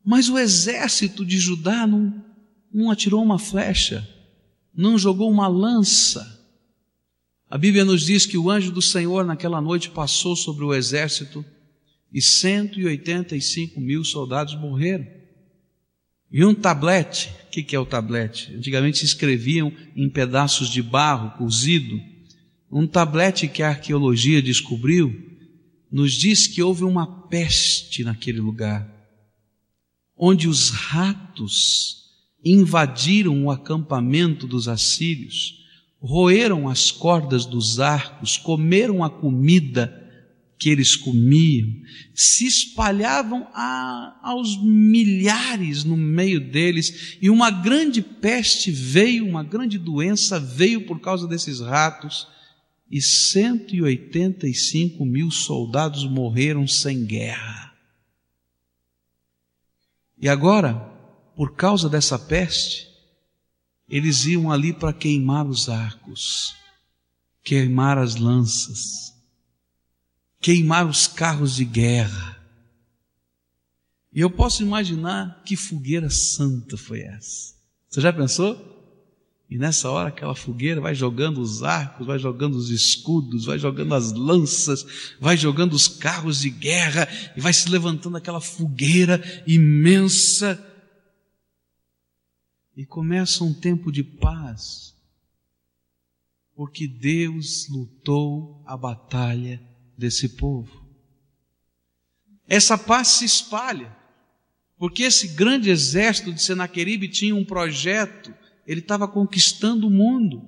Mas 0.06 0.30
o 0.30 0.38
exército 0.38 1.26
de 1.26 1.38
Judá 1.38 1.86
não, 1.86 2.24
não 2.74 2.90
atirou 2.90 3.22
uma 3.22 3.38
flecha, 3.38 4.08
não 4.74 4.98
jogou 4.98 5.30
uma 5.30 5.48
lança. 5.48 6.40
A 7.50 7.58
Bíblia 7.58 7.84
nos 7.84 8.06
diz 8.06 8.26
que 8.26 8.38
o 8.38 8.50
anjo 8.50 8.72
do 8.72 8.82
Senhor 8.82 9.26
naquela 9.26 9.60
noite 9.60 9.90
passou 9.90 10.38
sobre 10.38 10.64
o 10.64 10.74
exército 10.74 11.44
e 12.14 12.22
185 12.22 13.82
mil 13.82 14.06
soldados 14.06 14.56
morreram. 14.56 15.19
E 16.32 16.46
um 16.46 16.54
tablete, 16.54 17.32
o 17.48 17.50
que, 17.50 17.64
que 17.64 17.76
é 17.76 17.80
o 17.80 17.86
tablete? 17.86 18.54
Antigamente 18.56 19.00
se 19.00 19.06
escreviam 19.06 19.74
em 19.96 20.08
pedaços 20.10 20.70
de 20.70 20.82
barro 20.82 21.32
cozido. 21.38 22.00
Um 22.72 22.86
tablete 22.86 23.48
que 23.48 23.64
a 23.64 23.70
arqueologia 23.70 24.42
descobriu 24.42 25.28
nos 25.92 26.14
diz 26.14 26.46
que 26.46 26.62
houve 26.62 26.84
uma 26.84 27.28
peste 27.28 28.04
naquele 28.04 28.40
lugar, 28.40 28.88
onde 30.16 30.48
os 30.48 30.70
ratos 30.70 32.00
invadiram 32.46 33.46
o 33.46 33.52
acampamento 33.52 34.46
dos 34.46 34.68
assírios, 34.68 35.56
roeram 36.00 36.70
as 36.70 36.92
cordas 36.92 37.46
dos 37.46 37.80
arcos, 37.80 38.38
comeram 38.38 39.04
a 39.04 39.10
comida 39.10 39.99
que 40.60 40.70
eles 40.70 40.96
comiam, 40.98 41.74
se 42.14 42.46
espalhavam 42.46 43.48
a, 43.54 44.20
aos 44.22 44.62
milhares 44.62 45.86
no 45.86 45.96
meio 45.96 46.52
deles, 46.52 47.18
e 47.22 47.30
uma 47.30 47.50
grande 47.50 48.02
peste 48.02 48.70
veio, 48.70 49.26
uma 49.26 49.42
grande 49.42 49.78
doença 49.78 50.38
veio 50.38 50.86
por 50.86 51.00
causa 51.00 51.26
desses 51.26 51.62
ratos, 51.62 52.28
e 52.92 53.02
185 53.02 55.06
mil 55.06 55.32
soldados 55.32 56.04
morreram 56.04 56.68
sem 56.68 57.06
guerra. 57.06 57.74
E 60.22 60.28
agora, 60.28 60.74
por 61.38 61.56
causa 61.56 61.88
dessa 61.88 62.20
peste, 62.20 62.86
eles 63.88 64.26
iam 64.26 64.52
ali 64.52 64.74
para 64.74 64.92
queimar 64.92 65.48
os 65.48 65.70
arcos, 65.70 66.54
queimar 67.42 67.98
as 67.98 68.16
lanças, 68.16 69.18
queimar 70.40 70.88
os 70.88 71.08
carros 71.08 71.56
de 71.56 71.66
guerra. 71.66 72.38
E 74.12 74.22
eu 74.22 74.30
posso 74.30 74.64
imaginar 74.64 75.44
que 75.46 75.56
fogueira 75.56 76.10
santa 76.10 76.78
foi 76.78 77.02
essa. 77.02 77.54
Você 77.88 78.02
já 78.02 78.12
pensou? 78.12 78.78
E 79.50 79.58
nessa 79.58 79.90
hora 79.90 80.10
aquela 80.10 80.36
fogueira 80.36 80.80
vai 80.80 80.94
jogando 80.94 81.42
os 81.42 81.64
arcos, 81.64 82.06
vai 82.06 82.20
jogando 82.20 82.56
os 82.56 82.70
escudos, 82.70 83.46
vai 83.46 83.58
jogando 83.58 83.96
as 83.96 84.12
lanças, 84.12 85.16
vai 85.20 85.36
jogando 85.36 85.74
os 85.74 85.88
carros 85.88 86.42
de 86.42 86.52
guerra 86.52 87.08
e 87.36 87.42
vai 87.42 87.52
se 87.52 87.68
levantando 87.68 88.18
aquela 88.18 88.40
fogueira 88.40 89.22
imensa. 89.48 90.64
E 92.78 92.86
começa 92.86 93.44
um 93.44 93.54
tempo 93.54 93.92
de 93.92 94.04
paz, 94.04 94.96
porque 96.56 96.88
Deus 96.88 97.68
lutou 97.70 98.64
a 98.66 98.78
batalha 98.78 99.69
desse 100.00 100.30
povo. 100.30 100.88
Essa 102.48 102.78
paz 102.78 103.10
se 103.10 103.26
espalha, 103.26 103.96
porque 104.78 105.04
esse 105.04 105.28
grande 105.28 105.70
exército 105.70 106.32
de 106.32 106.42
Senaqueribe 106.42 107.10
tinha 107.10 107.36
um 107.36 107.44
projeto, 107.44 108.34
ele 108.66 108.80
estava 108.80 109.08
conquistando 109.08 109.88
o 109.88 109.92
mundo. 109.92 110.42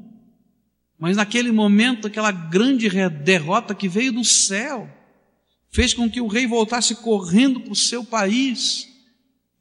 Mas 0.98 1.18
naquele 1.18 1.52
momento, 1.52 2.08
aquela 2.08 2.32
grande 2.32 2.90
derrota 3.10 3.76
que 3.76 3.90
veio 3.90 4.14
do 4.14 4.24
céu, 4.24 4.90
fez 5.70 5.94
com 5.94 6.10
que 6.10 6.22
o 6.22 6.28
rei 6.28 6.48
voltasse 6.48 6.96
correndo 6.96 7.60
para 7.60 7.74
o 7.74 7.76
seu 7.76 8.06
país. 8.06 8.88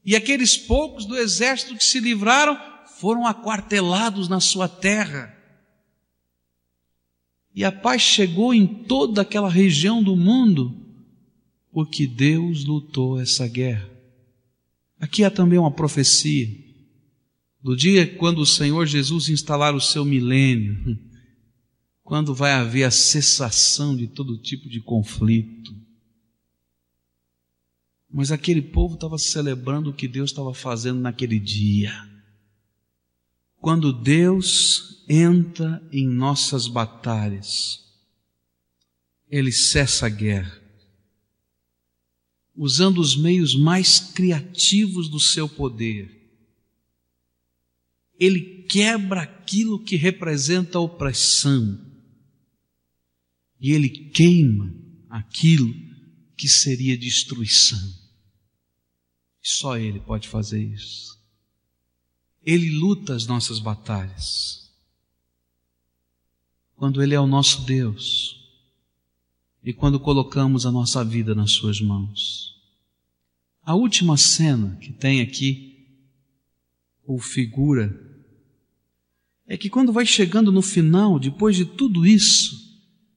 E 0.04 0.14
aqueles 0.14 0.56
poucos 0.56 1.04
do 1.04 1.16
exército 1.16 1.76
que 1.76 1.84
se 1.84 1.98
livraram 1.98 2.58
foram 3.00 3.26
aquartelados 3.26 4.28
na 4.28 4.38
sua 4.38 4.68
terra. 4.68 5.36
E 7.54 7.64
a 7.64 7.72
paz 7.72 8.00
chegou 8.00 8.54
em 8.54 8.66
toda 8.66 9.22
aquela 9.22 9.50
região 9.50 10.02
do 10.02 10.16
mundo, 10.16 10.76
porque 11.72 12.06
Deus 12.06 12.64
lutou 12.64 13.20
essa 13.20 13.46
guerra. 13.48 13.88
Aqui 14.98 15.24
há 15.24 15.30
também 15.30 15.58
uma 15.58 15.70
profecia 15.70 16.48
do 17.62 17.76
dia 17.76 18.06
quando 18.16 18.38
o 18.38 18.46
Senhor 18.46 18.86
Jesus 18.86 19.28
instalar 19.28 19.74
o 19.74 19.80
seu 19.80 20.04
milênio, 20.04 20.98
quando 22.02 22.34
vai 22.34 22.52
haver 22.52 22.84
a 22.84 22.90
cessação 22.90 23.96
de 23.96 24.06
todo 24.06 24.38
tipo 24.38 24.68
de 24.68 24.80
conflito. 24.80 25.74
Mas 28.12 28.32
aquele 28.32 28.62
povo 28.62 28.94
estava 28.94 29.18
celebrando 29.18 29.90
o 29.90 29.94
que 29.94 30.08
Deus 30.08 30.30
estava 30.30 30.52
fazendo 30.52 31.00
naquele 31.00 31.38
dia. 31.38 32.09
Quando 33.60 33.92
Deus 33.92 35.04
entra 35.06 35.86
em 35.92 36.08
nossas 36.08 36.66
batalhas, 36.66 37.84
ele 39.28 39.52
cessa 39.52 40.06
a 40.06 40.08
guerra, 40.08 40.58
usando 42.56 42.98
os 42.98 43.14
meios 43.16 43.54
mais 43.54 44.00
criativos 44.00 45.08
do 45.10 45.20
seu 45.20 45.46
poder. 45.46 46.16
Ele 48.18 48.64
quebra 48.64 49.22
aquilo 49.22 49.82
que 49.84 49.96
representa 49.96 50.78
a 50.78 50.80
opressão. 50.80 51.86
e 53.62 53.72
ele 53.72 53.90
queima 53.90 54.74
aquilo 55.10 55.70
que 56.34 56.48
seria 56.48 56.96
destruição. 56.96 57.78
Só 59.42 59.76
ele 59.76 60.00
pode 60.00 60.28
fazer 60.28 60.62
isso. 60.62 61.19
Ele 62.44 62.70
luta 62.70 63.14
as 63.14 63.26
nossas 63.26 63.58
batalhas. 63.58 64.70
Quando 66.74 67.02
ele 67.02 67.14
é 67.14 67.20
o 67.20 67.26
nosso 67.26 67.62
Deus 67.62 68.40
e 69.62 69.72
quando 69.72 70.00
colocamos 70.00 70.64
a 70.64 70.72
nossa 70.72 71.04
vida 71.04 71.34
nas 71.34 71.52
suas 71.52 71.80
mãos. 71.80 72.54
A 73.62 73.74
última 73.74 74.16
cena 74.16 74.76
que 74.80 74.92
tem 74.92 75.20
aqui, 75.20 75.86
ou 77.04 77.18
figura, 77.18 77.94
é 79.46 79.56
que 79.56 79.68
quando 79.68 79.92
vai 79.92 80.06
chegando 80.06 80.50
no 80.50 80.62
final, 80.62 81.18
depois 81.18 81.56
de 81.56 81.64
tudo 81.64 82.06
isso, 82.06 82.56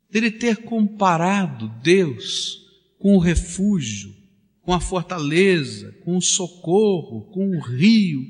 dele 0.10 0.32
ter 0.32 0.58
comparado 0.58 1.70
Deus 1.82 2.62
com 3.00 3.16
o 3.16 3.20
refúgio, 3.20 4.14
com 4.62 4.74
a 4.74 4.80
fortaleza, 4.80 5.92
com 6.04 6.18
o 6.18 6.22
socorro, 6.22 7.32
com 7.32 7.56
o 7.56 7.62
rio, 7.62 8.22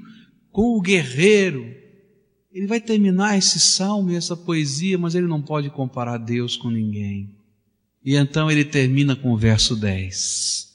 com 0.54 0.78
o 0.78 0.82
guerreiro. 0.82 1.76
Ele 2.52 2.68
vai 2.68 2.80
terminar 2.80 3.38
esse 3.38 3.60
salmo 3.60 4.12
e 4.12 4.16
essa 4.16 4.38
poesia, 4.38 4.98
mas 4.98 5.16
ele 5.16 5.28
não 5.28 5.42
pode 5.42 5.70
comparar 5.72 6.20
Deus 6.20 6.56
com 6.56 6.70
ninguém. 6.70 7.36
E 8.06 8.16
então 8.16 8.50
ele 8.50 8.63
termina 8.63 9.16
com 9.16 9.34
o 9.34 9.38
verso 9.38 9.76
10 9.76 10.72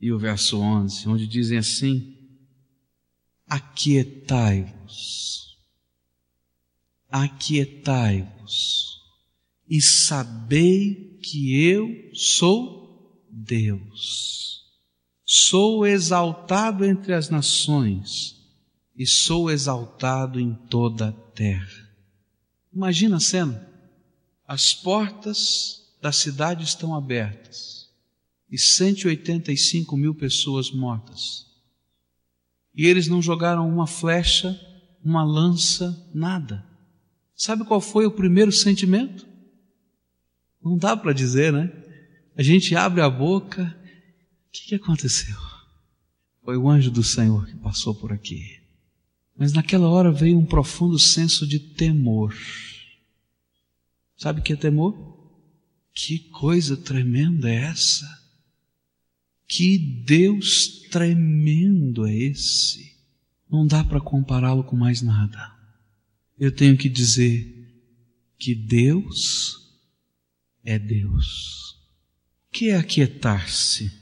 e 0.00 0.10
o 0.10 0.18
verso 0.18 0.58
11, 0.58 1.08
onde 1.08 1.26
dizem 1.26 1.58
assim: 1.58 2.16
Aquietai-vos, 3.46 5.58
aquietai-vos, 7.10 9.02
e 9.68 9.82
sabei 9.82 11.18
que 11.22 11.62
eu 11.62 11.90
sou 12.14 13.22
Deus. 13.30 14.54
Sou 15.26 15.86
exaltado 15.86 16.84
entre 16.84 17.12
as 17.12 17.28
nações 17.28 18.43
e 18.96 19.06
sou 19.06 19.50
exaltado 19.50 20.38
em 20.38 20.54
toda 20.54 21.08
a 21.08 21.12
terra. 21.12 21.88
Imagina 22.72 23.16
a 23.16 23.20
cena: 23.20 23.68
as 24.46 24.74
portas 24.74 25.94
da 26.00 26.12
cidade 26.12 26.64
estão 26.64 26.94
abertas 26.94 27.88
e 28.50 28.58
185 28.58 29.96
mil 29.96 30.14
pessoas 30.14 30.70
mortas. 30.70 31.46
E 32.74 32.86
eles 32.86 33.08
não 33.08 33.22
jogaram 33.22 33.68
uma 33.68 33.86
flecha, 33.86 34.58
uma 35.02 35.24
lança, 35.24 36.10
nada. 36.12 36.64
Sabe 37.36 37.64
qual 37.64 37.80
foi 37.80 38.06
o 38.06 38.10
primeiro 38.10 38.52
sentimento? 38.52 39.26
Não 40.62 40.76
dá 40.76 40.96
para 40.96 41.12
dizer, 41.12 41.52
né? 41.52 41.72
A 42.36 42.42
gente 42.42 42.74
abre 42.74 43.00
a 43.00 43.08
boca, 43.08 43.76
o 44.48 44.50
que, 44.50 44.68
que 44.68 44.74
aconteceu? 44.74 45.36
Foi 46.44 46.56
o 46.56 46.68
anjo 46.68 46.90
do 46.90 47.02
Senhor 47.02 47.46
que 47.46 47.56
passou 47.56 47.94
por 47.94 48.12
aqui. 48.12 48.63
Mas 49.36 49.52
naquela 49.52 49.88
hora 49.88 50.12
veio 50.12 50.38
um 50.38 50.46
profundo 50.46 50.98
senso 50.98 51.46
de 51.46 51.58
temor. 51.58 52.34
Sabe 54.16 54.40
o 54.40 54.42
que 54.42 54.52
é 54.52 54.56
temor? 54.56 55.14
Que 55.92 56.18
coisa 56.18 56.76
tremenda 56.76 57.50
é 57.50 57.56
essa? 57.56 58.06
Que 59.46 59.78
Deus 59.78 60.82
tremendo 60.90 62.06
é 62.06 62.14
esse? 62.14 62.94
Não 63.50 63.66
dá 63.66 63.84
para 63.84 64.00
compará-lo 64.00 64.64
com 64.64 64.76
mais 64.76 65.02
nada. 65.02 65.52
Eu 66.38 66.50
tenho 66.50 66.76
que 66.76 66.88
dizer 66.88 67.54
que 68.38 68.54
Deus 68.54 69.72
é 70.64 70.78
Deus. 70.78 71.72
O 72.48 72.52
que 72.52 72.68
é 72.70 72.76
aquietar-se 72.76 73.92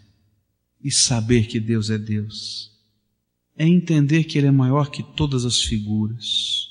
e 0.82 0.90
saber 0.90 1.46
que 1.46 1.60
Deus 1.60 1.90
é 1.90 1.98
Deus? 1.98 2.71
É 3.62 3.68
entender 3.68 4.24
que 4.24 4.36
Ele 4.36 4.48
é 4.48 4.50
maior 4.50 4.90
que 4.90 5.04
todas 5.14 5.44
as 5.44 5.62
figuras. 5.62 6.66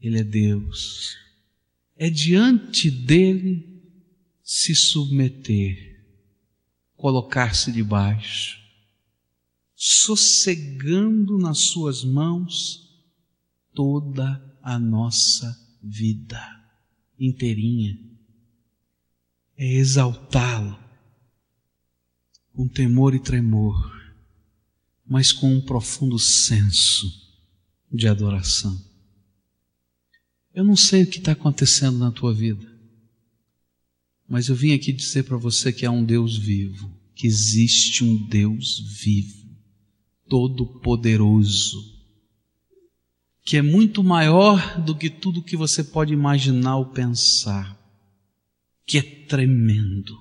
Ele 0.00 0.18
é 0.18 0.24
Deus. 0.24 1.18
É 1.94 2.08
diante 2.08 2.90
dele 2.90 3.82
se 4.42 4.74
submeter 4.74 6.02
colocar-se 6.96 7.70
debaixo, 7.70 8.58
sossegando 9.76 11.36
nas 11.36 11.58
suas 11.58 12.02
mãos 12.02 13.04
toda 13.74 14.42
a 14.62 14.78
nossa 14.78 15.54
vida 15.82 16.40
inteirinha. 17.20 17.98
É 19.58 19.74
exaltá-lo 19.74 20.82
com 22.54 22.66
temor 22.66 23.14
e 23.14 23.20
tremor, 23.20 23.97
mas 25.08 25.32
com 25.32 25.52
um 25.52 25.60
profundo 25.60 26.18
senso 26.18 27.06
de 27.90 28.06
adoração. 28.06 28.78
Eu 30.54 30.64
não 30.64 30.76
sei 30.76 31.04
o 31.04 31.06
que 31.06 31.18
está 31.18 31.32
acontecendo 31.32 31.98
na 31.98 32.10
tua 32.10 32.34
vida. 32.34 32.66
Mas 34.28 34.48
eu 34.48 34.54
vim 34.54 34.74
aqui 34.74 34.92
dizer 34.92 35.22
para 35.22 35.36
você 35.36 35.72
que 35.72 35.86
há 35.86 35.90
um 35.90 36.04
Deus 36.04 36.36
vivo, 36.36 36.92
que 37.14 37.26
existe 37.26 38.04
um 38.04 38.26
Deus 38.26 38.78
vivo, 39.00 39.48
todo-poderoso, 40.28 41.96
que 43.44 43.56
é 43.56 43.62
muito 43.62 44.04
maior 44.04 44.78
do 44.82 44.94
que 44.94 45.08
tudo 45.08 45.42
que 45.42 45.56
você 45.56 45.82
pode 45.82 46.12
imaginar 46.12 46.76
ou 46.76 46.86
pensar, 46.86 47.74
que 48.84 48.98
é 48.98 49.02
tremendo, 49.02 50.14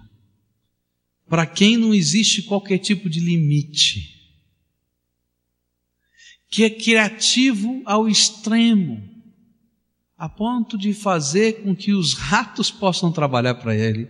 para 1.28 1.46
quem 1.46 1.76
não 1.76 1.94
existe 1.94 2.42
qualquer 2.42 2.78
tipo 2.78 3.10
de 3.10 3.20
limite, 3.20 4.17
que 6.50 6.64
é 6.64 6.70
criativo 6.70 7.82
ao 7.86 8.08
extremo, 8.08 9.04
a 10.18 10.28
ponto 10.28 10.78
de 10.78 10.94
fazer 10.94 11.64
com 11.64 11.76
que 11.76 11.94
os 11.94 12.14
ratos 12.14 12.72
possam 12.72 13.12
trabalhar 13.12 13.56
para 13.56 13.76
ele, 13.76 14.10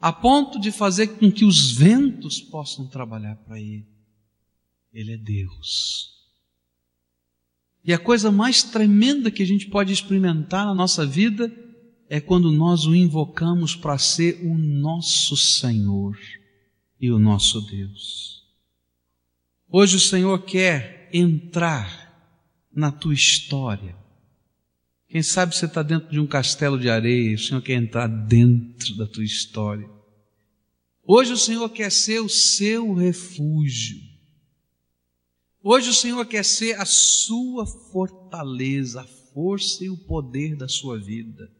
a 0.00 0.12
ponto 0.12 0.60
de 0.60 0.70
fazer 0.70 1.18
com 1.18 1.30
que 1.30 1.44
os 1.44 1.72
ventos 1.72 2.40
possam 2.40 2.86
trabalhar 2.86 3.36
para 3.36 3.60
ele. 3.60 3.86
Ele 4.92 5.12
é 5.12 5.16
Deus. 5.16 6.16
E 7.84 7.92
a 7.92 7.98
coisa 7.98 8.32
mais 8.32 8.62
tremenda 8.62 9.30
que 9.30 9.42
a 9.42 9.46
gente 9.46 9.66
pode 9.66 9.92
experimentar 9.92 10.66
na 10.66 10.74
nossa 10.74 11.06
vida 11.06 11.54
é 12.08 12.20
quando 12.20 12.50
nós 12.50 12.84
o 12.84 12.94
invocamos 12.94 13.76
para 13.76 13.98
ser 13.98 14.40
o 14.44 14.56
nosso 14.56 15.36
Senhor 15.36 16.16
e 17.00 17.10
o 17.10 17.18
nosso 17.18 17.60
Deus. 17.60 18.35
Hoje 19.78 19.96
o 19.96 20.00
Senhor 20.00 20.42
quer 20.42 21.10
entrar 21.12 22.66
na 22.74 22.90
tua 22.90 23.12
história 23.12 23.94
quem 25.06 25.22
sabe 25.22 25.54
você 25.54 25.66
está 25.66 25.82
dentro 25.82 26.08
de 26.08 26.18
um 26.18 26.26
castelo 26.26 26.78
de 26.78 26.88
areia 26.88 27.34
o 27.34 27.38
Senhor 27.38 27.60
quer 27.60 27.74
entrar 27.74 28.06
dentro 28.06 28.96
da 28.96 29.06
tua 29.06 29.22
história. 29.22 29.86
Hoje 31.04 31.34
o 31.34 31.36
Senhor 31.36 31.68
quer 31.68 31.92
ser 31.92 32.20
o 32.20 32.28
seu 32.28 32.94
refúgio. 32.94 34.00
Hoje 35.62 35.90
o 35.90 35.94
Senhor 35.94 36.24
quer 36.24 36.42
ser 36.42 36.80
a 36.80 36.86
sua 36.86 37.66
fortaleza, 37.66 39.02
a 39.02 39.06
força 39.34 39.84
e 39.84 39.90
o 39.90 39.98
poder 39.98 40.56
da 40.56 40.68
sua 40.68 40.98
vida. 40.98 41.52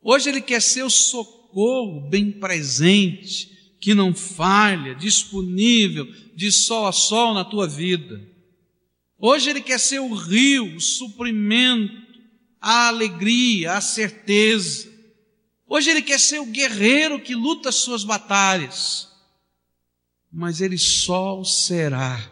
Hoje 0.00 0.30
Ele 0.30 0.40
quer 0.40 0.62
ser 0.62 0.84
o 0.84 0.90
socorro 0.90 2.08
bem 2.08 2.32
presente, 2.32 3.61
que 3.82 3.94
não 3.94 4.14
falha, 4.14 4.94
disponível 4.94 6.06
de 6.34 6.50
sol 6.50 6.86
a 6.86 6.92
sol 6.92 7.34
na 7.34 7.44
tua 7.44 7.68
vida. 7.68 8.22
Hoje 9.18 9.50
Ele 9.50 9.60
quer 9.60 9.78
ser 9.78 9.98
o 9.98 10.14
rio, 10.14 10.76
o 10.76 10.80
suprimento, 10.80 12.00
a 12.60 12.86
alegria, 12.86 13.72
a 13.72 13.80
certeza. 13.80 14.88
Hoje 15.68 15.90
ele 15.90 16.02
quer 16.02 16.20
ser 16.20 16.38
o 16.38 16.46
guerreiro 16.46 17.20
que 17.20 17.34
luta 17.34 17.70
as 17.70 17.76
suas 17.76 18.04
batalhas, 18.04 19.08
mas 20.30 20.60
ele 20.60 20.78
só 20.78 21.40
o 21.40 21.44
será 21.44 22.30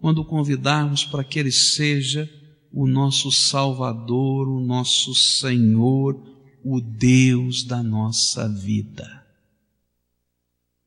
quando 0.00 0.18
o 0.18 0.24
convidarmos 0.24 1.04
para 1.04 1.24
que 1.24 1.38
ele 1.38 1.52
seja 1.52 2.30
o 2.72 2.86
nosso 2.86 3.30
Salvador, 3.30 4.48
o 4.48 4.60
nosso 4.60 5.14
Senhor, 5.14 6.14
o 6.64 6.80
Deus 6.80 7.64
da 7.64 7.82
nossa 7.82 8.48
vida. 8.48 9.21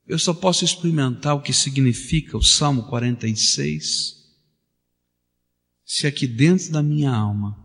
Eu 0.08 0.20
só 0.20 0.34
posso 0.34 0.64
experimentar 0.64 1.36
o 1.36 1.42
que 1.42 1.52
significa 1.52 2.38
o 2.38 2.44
Salmo 2.44 2.84
46 2.84 4.24
se 5.84 6.08
aqui 6.08 6.26
dentro 6.26 6.72
da 6.72 6.82
minha 6.82 7.12
alma 7.12 7.58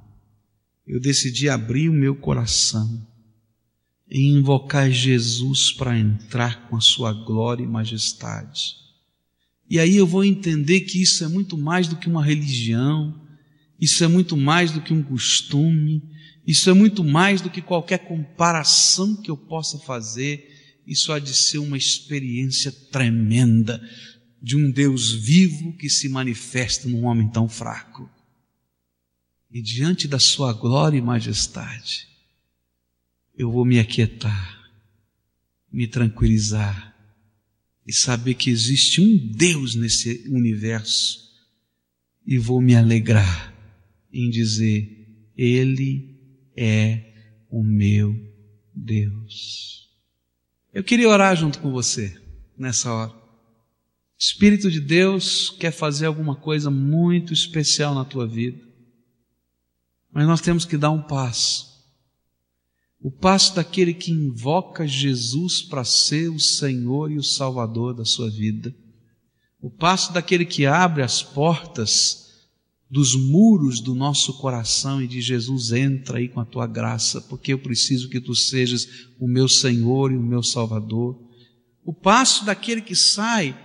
eu 0.86 1.00
decidi 1.00 1.48
abrir 1.48 1.88
o 1.88 1.92
meu 1.92 2.14
coração 2.14 3.06
e 4.08 4.32
invocar 4.32 4.90
Jesus 4.90 5.72
para 5.72 5.98
entrar 5.98 6.68
com 6.68 6.76
a 6.76 6.80
sua 6.80 7.12
glória 7.12 7.62
e 7.62 7.66
majestade. 7.66 8.76
E 9.68 9.78
aí 9.78 9.96
eu 9.96 10.06
vou 10.06 10.24
entender 10.24 10.80
que 10.80 11.00
isso 11.00 11.24
é 11.24 11.28
muito 11.28 11.56
mais 11.56 11.86
do 11.86 11.96
que 11.96 12.08
uma 12.08 12.24
religião, 12.24 13.20
isso 13.80 14.02
é 14.02 14.08
muito 14.08 14.36
mais 14.36 14.72
do 14.72 14.80
que 14.80 14.92
um 14.92 15.02
costume, 15.02 16.02
Isso 16.46 16.68
é 16.68 16.72
muito 16.72 17.04
mais 17.04 17.40
do 17.40 17.48
que 17.48 17.62
qualquer 17.62 17.98
comparação 17.98 19.14
que 19.14 19.30
eu 19.30 19.36
possa 19.36 19.78
fazer. 19.78 20.49
Isso 20.90 21.12
há 21.12 21.20
de 21.20 21.32
ser 21.32 21.58
uma 21.58 21.78
experiência 21.78 22.72
tremenda 22.72 23.80
de 24.42 24.56
um 24.56 24.68
Deus 24.68 25.12
vivo 25.12 25.72
que 25.74 25.88
se 25.88 26.08
manifesta 26.08 26.88
num 26.88 27.04
homem 27.04 27.30
tão 27.30 27.48
fraco. 27.48 28.10
E 29.48 29.62
diante 29.62 30.08
da 30.08 30.18
sua 30.18 30.52
glória 30.52 30.98
e 30.98 31.00
majestade, 31.00 32.08
eu 33.38 33.52
vou 33.52 33.64
me 33.64 33.78
aquietar, 33.78 34.68
me 35.70 35.86
tranquilizar 35.86 36.92
e 37.86 37.92
saber 37.92 38.34
que 38.34 38.50
existe 38.50 39.00
um 39.00 39.16
Deus 39.16 39.76
nesse 39.76 40.28
universo 40.28 41.20
e 42.26 42.36
vou 42.36 42.60
me 42.60 42.74
alegrar 42.74 43.54
em 44.12 44.28
dizer: 44.28 45.30
Ele 45.36 46.18
é 46.56 47.14
o 47.48 47.62
meu 47.62 48.12
Deus. 48.74 49.79
Eu 50.72 50.84
queria 50.84 51.08
orar 51.08 51.36
junto 51.36 51.58
com 51.58 51.70
você 51.70 52.16
nessa 52.56 52.92
hora. 52.92 53.12
Espírito 54.16 54.70
de 54.70 54.80
Deus 54.80 55.50
quer 55.50 55.72
fazer 55.72 56.06
alguma 56.06 56.36
coisa 56.36 56.70
muito 56.70 57.32
especial 57.32 57.94
na 57.94 58.04
tua 58.04 58.26
vida. 58.26 58.62
Mas 60.12 60.26
nós 60.26 60.40
temos 60.40 60.64
que 60.64 60.76
dar 60.76 60.90
um 60.90 61.02
passo. 61.02 61.70
O 63.00 63.10
passo 63.10 63.56
daquele 63.56 63.94
que 63.94 64.12
invoca 64.12 64.86
Jesus 64.86 65.62
para 65.62 65.84
ser 65.84 66.28
o 66.30 66.38
Senhor 66.38 67.10
e 67.10 67.16
o 67.16 67.22
Salvador 67.22 67.94
da 67.94 68.04
sua 68.04 68.30
vida. 68.30 68.74
O 69.60 69.70
passo 69.70 70.12
daquele 70.12 70.44
que 70.44 70.66
abre 70.66 71.02
as 71.02 71.22
portas 71.22 72.29
dos 72.90 73.14
muros 73.14 73.80
do 73.80 73.94
nosso 73.94 74.34
coração 74.34 75.00
e 75.00 75.06
de 75.06 75.20
Jesus 75.20 75.70
entra 75.70 76.18
aí 76.18 76.28
com 76.28 76.40
a 76.40 76.44
tua 76.44 76.66
graça, 76.66 77.20
porque 77.20 77.52
eu 77.52 77.58
preciso 77.58 78.08
que 78.08 78.20
tu 78.20 78.34
sejas 78.34 79.06
o 79.18 79.28
meu 79.28 79.48
Senhor 79.48 80.10
e 80.10 80.16
o 80.16 80.22
meu 80.22 80.42
Salvador. 80.42 81.16
O 81.84 81.94
passo 81.94 82.44
daquele 82.44 82.80
que 82.80 82.96
sai 82.96 83.56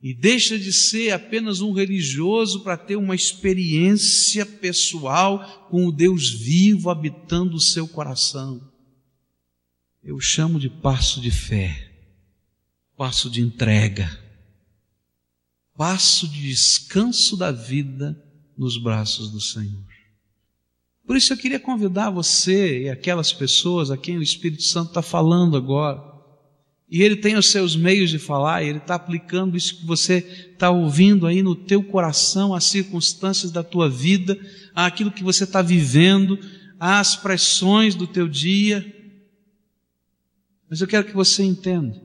e 0.00 0.14
deixa 0.14 0.56
de 0.56 0.72
ser 0.72 1.10
apenas 1.10 1.60
um 1.60 1.72
religioso 1.72 2.60
para 2.60 2.76
ter 2.76 2.94
uma 2.94 3.16
experiência 3.16 4.46
pessoal 4.46 5.66
com 5.68 5.86
o 5.86 5.92
Deus 5.92 6.30
vivo 6.30 6.88
habitando 6.88 7.56
o 7.56 7.60
seu 7.60 7.88
coração. 7.88 8.70
Eu 10.04 10.20
chamo 10.20 10.60
de 10.60 10.68
passo 10.68 11.20
de 11.20 11.32
fé, 11.32 11.90
passo 12.96 13.28
de 13.28 13.40
entrega, 13.40 14.20
passo 15.76 16.28
de 16.28 16.42
descanso 16.42 17.36
da 17.36 17.50
vida 17.50 18.20
nos 18.56 18.76
braços 18.76 19.30
do 19.30 19.40
Senhor. 19.40 19.84
Por 21.06 21.16
isso 21.16 21.32
eu 21.32 21.36
queria 21.36 21.60
convidar 21.60 22.10
você 22.10 22.84
e 22.84 22.88
aquelas 22.88 23.32
pessoas 23.32 23.90
a 23.90 23.96
quem 23.96 24.18
o 24.18 24.22
Espírito 24.22 24.62
Santo 24.62 24.88
está 24.88 25.02
falando 25.02 25.56
agora 25.56 26.12
e 26.92 27.02
ele 27.02 27.16
tem 27.16 27.36
os 27.36 27.50
seus 27.50 27.74
meios 27.74 28.10
de 28.10 28.18
falar, 28.18 28.62
e 28.62 28.68
ele 28.68 28.76
está 28.76 28.96
aplicando 28.96 29.56
isso 29.56 29.78
que 29.78 29.86
você 29.86 30.18
está 30.52 30.68
ouvindo 30.68 31.26
aí 31.26 31.42
no 31.42 31.54
teu 31.56 31.82
coração, 31.82 32.54
às 32.54 32.64
circunstâncias 32.64 33.50
da 33.50 33.62
tua 33.62 33.88
vida, 33.88 34.38
àquilo 34.74 35.10
que 35.10 35.24
você 35.24 35.44
está 35.44 35.62
vivendo, 35.62 36.38
às 36.78 37.16
pressões 37.16 37.94
do 37.94 38.06
teu 38.06 38.28
dia. 38.28 38.84
Mas 40.68 40.82
eu 40.82 40.86
quero 40.86 41.06
que 41.06 41.14
você 41.14 41.42
entenda 41.42 41.98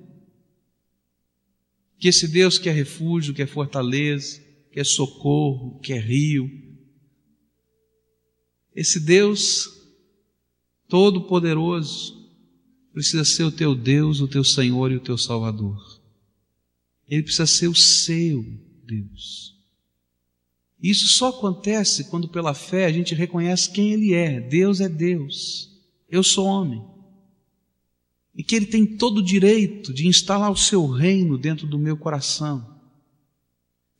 que 1.99 2.07
esse 2.07 2.25
Deus 2.25 2.57
que 2.57 2.69
é 2.69 2.71
refúgio, 2.71 3.33
que 3.33 3.41
é 3.41 3.45
fortaleza, 3.45 4.41
que 4.77 4.81
é 4.81 4.83
socorro, 4.83 5.79
que 5.79 5.91
é 5.91 5.99
rio, 5.99 6.47
esse 8.75 8.99
Deus 8.99 9.67
todo-poderoso, 10.87 12.15
precisa 12.93 13.25
ser 13.25 13.45
o 13.45 13.51
teu 13.51 13.73
Deus, 13.73 14.21
o 14.21 14.27
teu 14.27 14.43
Senhor 14.43 14.91
e 14.91 14.95
o 14.95 14.99
teu 14.99 15.17
Salvador. 15.17 15.99
Ele 17.07 17.23
precisa 17.23 17.47
ser 17.47 17.67
o 17.67 17.73
seu 17.73 18.45
Deus. 18.85 19.57
Isso 20.79 21.07
só 21.07 21.29
acontece 21.29 22.03
quando 22.11 22.29
pela 22.29 22.53
fé 22.53 22.85
a 22.85 22.91
gente 22.91 23.15
reconhece 23.15 23.71
quem 23.71 23.91
Ele 23.91 24.13
é. 24.13 24.39
Deus 24.39 24.79
é 24.79 24.87
Deus. 24.87 25.71
Eu 26.07 26.21
sou 26.21 26.45
homem. 26.45 26.85
E 28.35 28.43
que 28.43 28.55
Ele 28.55 28.67
tem 28.67 28.85
todo 28.85 29.21
o 29.21 29.25
direito 29.25 29.91
de 29.91 30.05
instalar 30.05 30.51
o 30.51 30.55
seu 30.55 30.85
reino 30.85 31.35
dentro 31.35 31.65
do 31.65 31.79
meu 31.79 31.97
coração. 31.97 32.76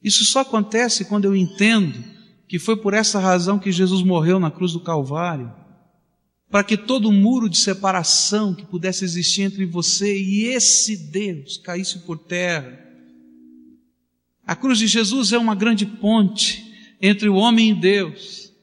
Isso 0.07 0.25
só 0.25 0.39
acontece 0.39 1.05
quando 1.05 1.25
eu 1.25 1.35
entendo 1.35 2.03
que 2.47 2.57
foi 2.57 2.77
por 2.77 2.93
essa 2.93 3.19
razão 3.19 3.59
que 3.59 3.71
Jesus 3.71 4.03
morreu 4.03 4.39
na 4.39 4.49
cruz 4.49 4.73
do 4.73 4.79
Calvário 4.79 5.53
para 6.49 6.63
que 6.63 6.77
todo 6.77 7.11
muro 7.11 7.49
de 7.49 7.57
separação 7.57 8.53
que 8.53 8.65
pudesse 8.65 9.03
existir 9.03 9.41
entre 9.41 9.65
você 9.65 10.17
e 10.17 10.45
esse 10.45 10.95
Deus 10.95 11.57
caísse 11.57 11.99
por 11.99 12.17
terra. 12.17 12.85
A 14.45 14.55
cruz 14.55 14.79
de 14.79 14.87
Jesus 14.87 15.33
é 15.33 15.37
uma 15.37 15.55
grande 15.55 15.85
ponte 15.85 16.63
entre 17.01 17.27
o 17.27 17.35
homem 17.35 17.71
e 17.71 17.79
Deus. 17.79 18.53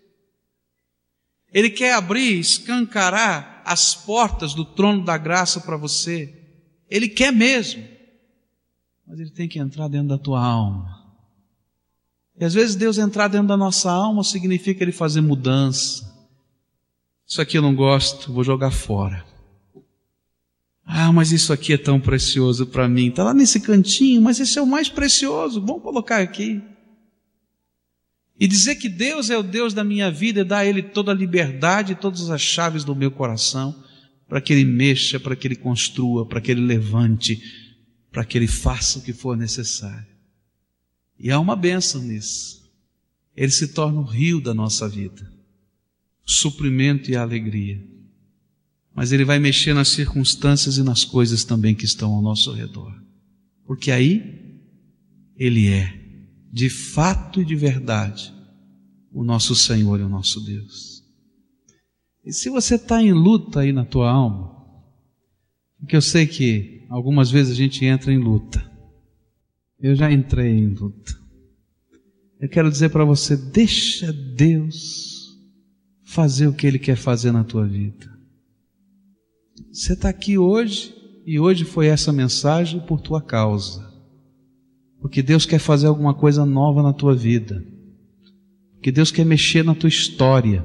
Ele 1.53 1.69
quer 1.69 1.93
abrir, 1.93 2.39
escancarar 2.39 3.63
as 3.67 3.95
portas 3.95 4.55
do 4.55 4.65
trono 4.65 5.05
da 5.05 5.19
graça 5.19 5.61
para 5.61 5.77
você. 5.77 6.35
Ele 6.89 7.09
quer 7.09 7.33
mesmo. 7.33 7.87
Mas 9.07 9.21
ele 9.21 9.31
tem 9.31 9.47
que 9.47 9.59
entrar 9.59 9.89
dentro 9.89 10.09
da 10.09 10.19
tua 10.19 10.43
alma. 10.43 11.04
E 12.39 12.45
às 12.45 12.55
vezes 12.55 12.75
Deus 12.75 12.99
entrar 12.99 13.29
dentro 13.29 13.49
da 13.49 13.57
nossa 13.57 13.91
alma 13.91 14.25
significa 14.25 14.83
ele 14.83 14.93
fazer 14.93 15.21
mudança 15.21 16.15
isso 17.27 17.41
aqui 17.41 17.57
eu 17.57 17.63
não 17.63 17.75
gosto, 17.75 18.33
vou 18.33 18.45
jogar 18.45 18.71
fora. 18.71 19.25
Ah, 20.87 21.11
mas 21.13 21.33
isso 21.33 21.53
aqui 21.53 21.73
é 21.73 21.79
tão 21.79 21.99
precioso 21.99 22.67
para 22.67 22.87
mim. 22.87 23.09
Está 23.09 23.25
lá 23.25 23.33
nesse 23.33 23.59
cantinho, 23.59 24.21
mas 24.21 24.39
esse 24.39 24.59
é 24.59 24.63
o 24.63 24.67
mais 24.67 24.91
precioso. 24.91 25.61
Vamos 25.61 25.83
colocar 25.83 26.21
aqui. 26.21 26.63
E 28.39 28.47
dizer 28.47 28.75
que 28.75 28.89
Deus 28.89 29.31
é 29.31 29.39
o 29.39 29.43
Deus 29.43 29.73
da 29.73 29.83
minha 29.83 30.11
vida 30.11 30.41
e 30.41 30.45
dar 30.45 30.59
a 30.59 30.67
Ele 30.67 30.83
toda 30.83 31.13
a 31.13 31.15
liberdade 31.15 31.95
todas 31.95 32.29
as 32.31 32.43
chaves 32.43 32.85
do 32.85 32.95
meu 32.95 33.11
coração 33.11 33.75
para 34.29 34.41
que 34.41 34.53
Ele 34.53 34.65
mexa, 34.65 35.19
para 35.19 35.35
que 35.35 35.47
Ele 35.47 35.57
construa, 35.57 36.27
para 36.27 36.41
que 36.41 36.51
Ele 36.51 36.61
levante, 36.61 37.41
para 38.13 38.25
que 38.25 38.37
Ele 38.37 38.49
faça 38.49 38.99
o 38.99 39.03
que 39.03 39.13
for 39.13 39.37
necessário. 39.37 40.14
E 41.19 41.31
há 41.31 41.39
uma 41.39 41.57
bênção 41.57 42.03
nisso. 42.03 42.63
Ele 43.37 43.51
se 43.51 43.69
torna 43.69 44.01
o 44.01 44.05
rio 44.05 44.41
da 44.41 44.55
nossa 44.55 44.89
vida 44.89 45.35
suprimento 46.25 47.11
e 47.11 47.17
alegria. 47.17 47.83
Mas 48.95 49.13
Ele 49.13 49.25
vai 49.25 49.39
mexer 49.39 49.75
nas 49.75 49.89
circunstâncias 49.89 50.79
e 50.79 50.83
nas 50.83 51.05
coisas 51.05 51.45
também 51.45 51.75
que 51.75 51.85
estão 51.85 52.13
ao 52.13 52.23
nosso 52.23 52.53
redor. 52.53 52.95
Porque 53.67 53.91
aí 53.91 54.61
Ele 55.37 55.69
é, 55.69 56.01
de 56.53 56.71
fato 56.71 57.41
e 57.41 57.45
de 57.45 57.57
verdade, 57.57 58.33
o 59.13 59.25
nosso 59.25 59.55
Senhor 59.55 60.01
e 60.01 60.03
o 60.03 60.09
nosso 60.09 60.41
Deus. 60.41 61.03
E 62.25 62.33
se 62.33 62.49
você 62.49 62.77
está 62.77 63.03
em 63.03 63.13
luta 63.13 63.61
aí 63.61 63.73
na 63.73 63.85
tua 63.85 64.11
alma, 64.11 64.55
porque 65.79 65.97
eu 65.97 66.03
sei 66.03 66.27
que 66.27 66.87
algumas 66.89 67.31
vezes 67.31 67.53
a 67.53 67.57
gente 67.57 67.85
entra 67.85 68.13
em 68.13 68.19
luta. 68.19 68.73
Eu 69.85 69.95
já 69.95 70.11
entrei 70.11 70.51
em 70.51 70.69
luta. 70.69 71.13
Eu 72.41 72.49
quero 72.49 72.71
dizer 72.71 72.89
para 72.89 73.05
você: 73.05 73.37
deixa 73.37 74.11
Deus 74.15 75.37
fazer 76.03 76.47
o 76.47 76.55
que 76.55 76.67
Ele 76.67 76.79
quer 76.79 76.97
fazer 76.97 77.33
na 77.33 77.45
tua 77.45 77.67
vida. 77.67 78.11
Você 79.71 79.93
está 79.93 80.09
aqui 80.09 80.39
hoje 80.39 80.95
e 81.27 81.39
hoje 81.39 81.67
foi 81.67 81.89
essa 81.89 82.11
mensagem 82.15 82.81
por 82.81 82.99
tua 83.03 83.21
causa. 83.21 83.87
Porque 85.03 85.23
Deus 85.23 85.45
quer 85.45 85.59
fazer 85.59 85.87
alguma 85.87 86.15
coisa 86.15 86.47
nova 86.47 86.83
na 86.83 86.95
tua 86.95 87.15
vida. 87.15 87.63
Porque 88.77 88.91
Deus 88.91 89.11
quer 89.11 89.27
mexer 89.27 89.63
na 89.63 89.75
tua 89.75 89.91
história. 89.91 90.65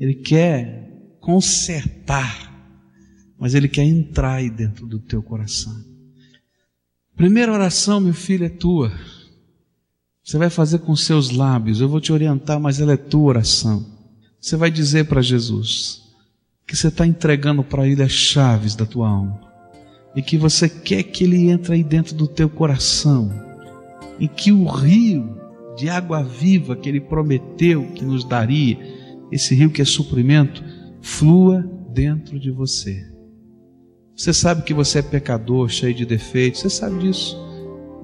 Ele 0.00 0.14
quer 0.14 1.14
consertar. 1.20 2.50
Mas 3.38 3.54
Ele 3.54 3.68
quer 3.68 3.84
entrar 3.84 4.34
aí 4.34 4.50
dentro 4.50 4.84
do 4.84 4.98
teu 4.98 5.22
coração. 5.22 5.89
Primeira 7.20 7.52
oração, 7.52 8.00
meu 8.00 8.14
filho, 8.14 8.46
é 8.46 8.48
tua. 8.48 8.90
Você 10.24 10.38
vai 10.38 10.48
fazer 10.48 10.78
com 10.78 10.96
seus 10.96 11.30
lábios. 11.30 11.78
Eu 11.78 11.86
vou 11.86 12.00
te 12.00 12.14
orientar, 12.14 12.58
mas 12.58 12.80
ela 12.80 12.94
é 12.94 12.96
tua 12.96 13.28
oração. 13.28 13.84
Você 14.40 14.56
vai 14.56 14.70
dizer 14.70 15.04
para 15.04 15.20
Jesus 15.20 16.00
que 16.66 16.74
você 16.74 16.88
está 16.88 17.06
entregando 17.06 17.62
para 17.62 17.86
Ele 17.86 18.02
as 18.02 18.10
chaves 18.10 18.74
da 18.74 18.86
tua 18.86 19.06
alma 19.06 19.38
e 20.16 20.22
que 20.22 20.38
você 20.38 20.66
quer 20.66 21.02
que 21.02 21.24
Ele 21.24 21.50
entre 21.50 21.74
aí 21.74 21.84
dentro 21.84 22.14
do 22.14 22.26
teu 22.26 22.48
coração 22.48 23.30
e 24.18 24.26
que 24.26 24.50
o 24.50 24.64
rio 24.64 25.38
de 25.76 25.90
água 25.90 26.22
viva 26.22 26.74
que 26.74 26.88
Ele 26.88 27.02
prometeu 27.02 27.92
que 27.92 28.02
nos 28.02 28.24
daria, 28.24 28.78
esse 29.30 29.54
rio 29.54 29.70
que 29.70 29.82
é 29.82 29.84
suprimento, 29.84 30.64
flua 31.02 31.60
dentro 31.92 32.40
de 32.40 32.50
você. 32.50 33.09
Você 34.20 34.34
sabe 34.34 34.60
que 34.64 34.74
você 34.74 34.98
é 34.98 35.02
pecador, 35.02 35.70
cheio 35.70 35.94
de 35.94 36.04
defeitos, 36.04 36.60
você 36.60 36.68
sabe 36.68 36.98
disso, 36.98 37.38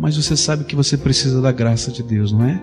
mas 0.01 0.17
você 0.17 0.35
sabe 0.35 0.65
que 0.65 0.75
você 0.75 0.97
precisa 0.97 1.43
da 1.43 1.53
graça 1.53 1.93
de 1.93 2.03
Deus, 2.03 2.33
não 2.33 2.43
é? 2.43 2.59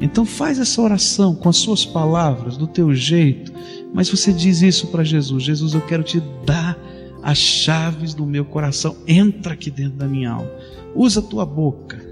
Então 0.00 0.24
faz 0.24 0.58
essa 0.58 0.80
oração 0.80 1.34
com 1.34 1.50
as 1.50 1.56
suas 1.56 1.84
palavras, 1.84 2.56
do 2.56 2.66
teu 2.66 2.94
jeito, 2.94 3.52
Mas 3.92 4.08
você 4.08 4.32
diz 4.32 4.62
isso 4.62 4.86
para 4.86 5.04
Jesus: 5.04 5.44
Jesus, 5.44 5.74
eu 5.74 5.82
quero 5.82 6.02
te 6.02 6.18
dar 6.46 6.78
as 7.22 7.36
chaves 7.36 8.14
do 8.14 8.24
meu 8.24 8.46
coração. 8.46 8.96
Entra 9.06 9.52
aqui 9.52 9.70
dentro 9.70 9.98
da 9.98 10.08
minha 10.08 10.30
alma. 10.30 10.50
Usa 10.94 11.20
a 11.20 11.22
tua 11.22 11.44
boca. 11.44 12.02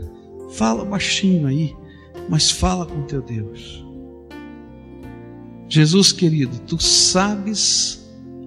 Fala 0.51 0.84
baixinho 0.84 1.47
aí, 1.47 1.74
mas 2.28 2.51
fala 2.51 2.84
com 2.84 3.01
teu 3.05 3.22
Deus. 3.22 3.82
Jesus 5.70 6.12
querido, 6.12 6.59
tu 6.66 6.78
sabes 6.78 8.01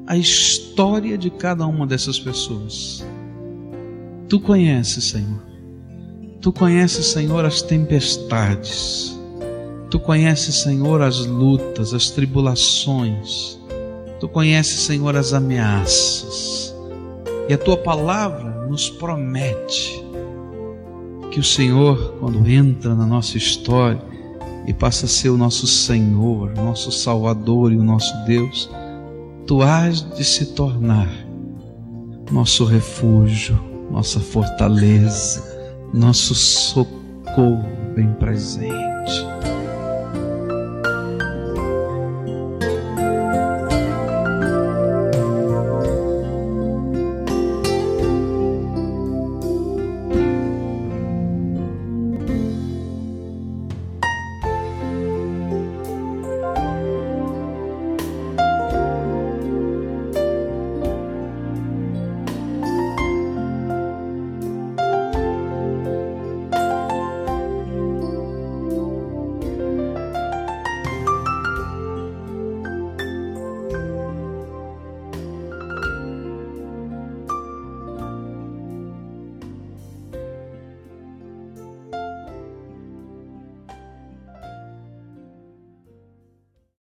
a 0.07 0.15
história 0.15 1.17
de 1.17 1.29
cada 1.29 1.65
uma 1.65 1.87
dessas 1.87 2.19
pessoas. 2.19 3.05
Tu 4.29 4.39
conheces, 4.39 5.05
Senhor. 5.05 5.43
Tu 6.41 6.51
conheces, 6.51 7.07
Senhor, 7.07 7.43
as 7.45 7.61
tempestades. 7.61 9.19
Tu 9.89 9.99
conheces, 9.99 10.61
Senhor, 10.61 11.01
as 11.01 11.25
lutas, 11.25 11.93
as 11.93 12.11
tribulações. 12.11 13.59
Tu 14.19 14.27
conheces, 14.27 14.81
Senhor, 14.81 15.15
as 15.15 15.33
ameaças. 15.33 16.75
E 17.49 17.53
a 17.53 17.57
tua 17.57 17.77
palavra 17.77 18.67
nos 18.67 18.89
promete 18.89 20.03
que 21.31 21.39
o 21.39 21.43
Senhor, 21.43 22.15
quando 22.19 22.47
entra 22.47 22.95
na 22.95 23.05
nossa 23.05 23.37
história, 23.37 24.01
e 24.67 24.73
passa 24.73 25.05
a 25.05 25.09
ser 25.09 25.29
o 25.29 25.37
nosso 25.37 25.67
Senhor, 25.67 26.51
nosso 26.55 26.91
Salvador 26.91 27.71
e 27.71 27.77
o 27.77 27.83
nosso 27.83 28.11
Deus, 28.25 28.69
tu 29.45 29.61
has 29.61 30.01
de 30.01 30.23
se 30.23 30.47
tornar 30.47 31.07
nosso 32.31 32.65
refúgio, 32.65 33.59
nossa 33.91 34.19
fortaleza, 34.19 35.43
nosso 35.93 36.33
socorro 36.33 37.63
bem 37.95 38.11
presente. 38.13 39.25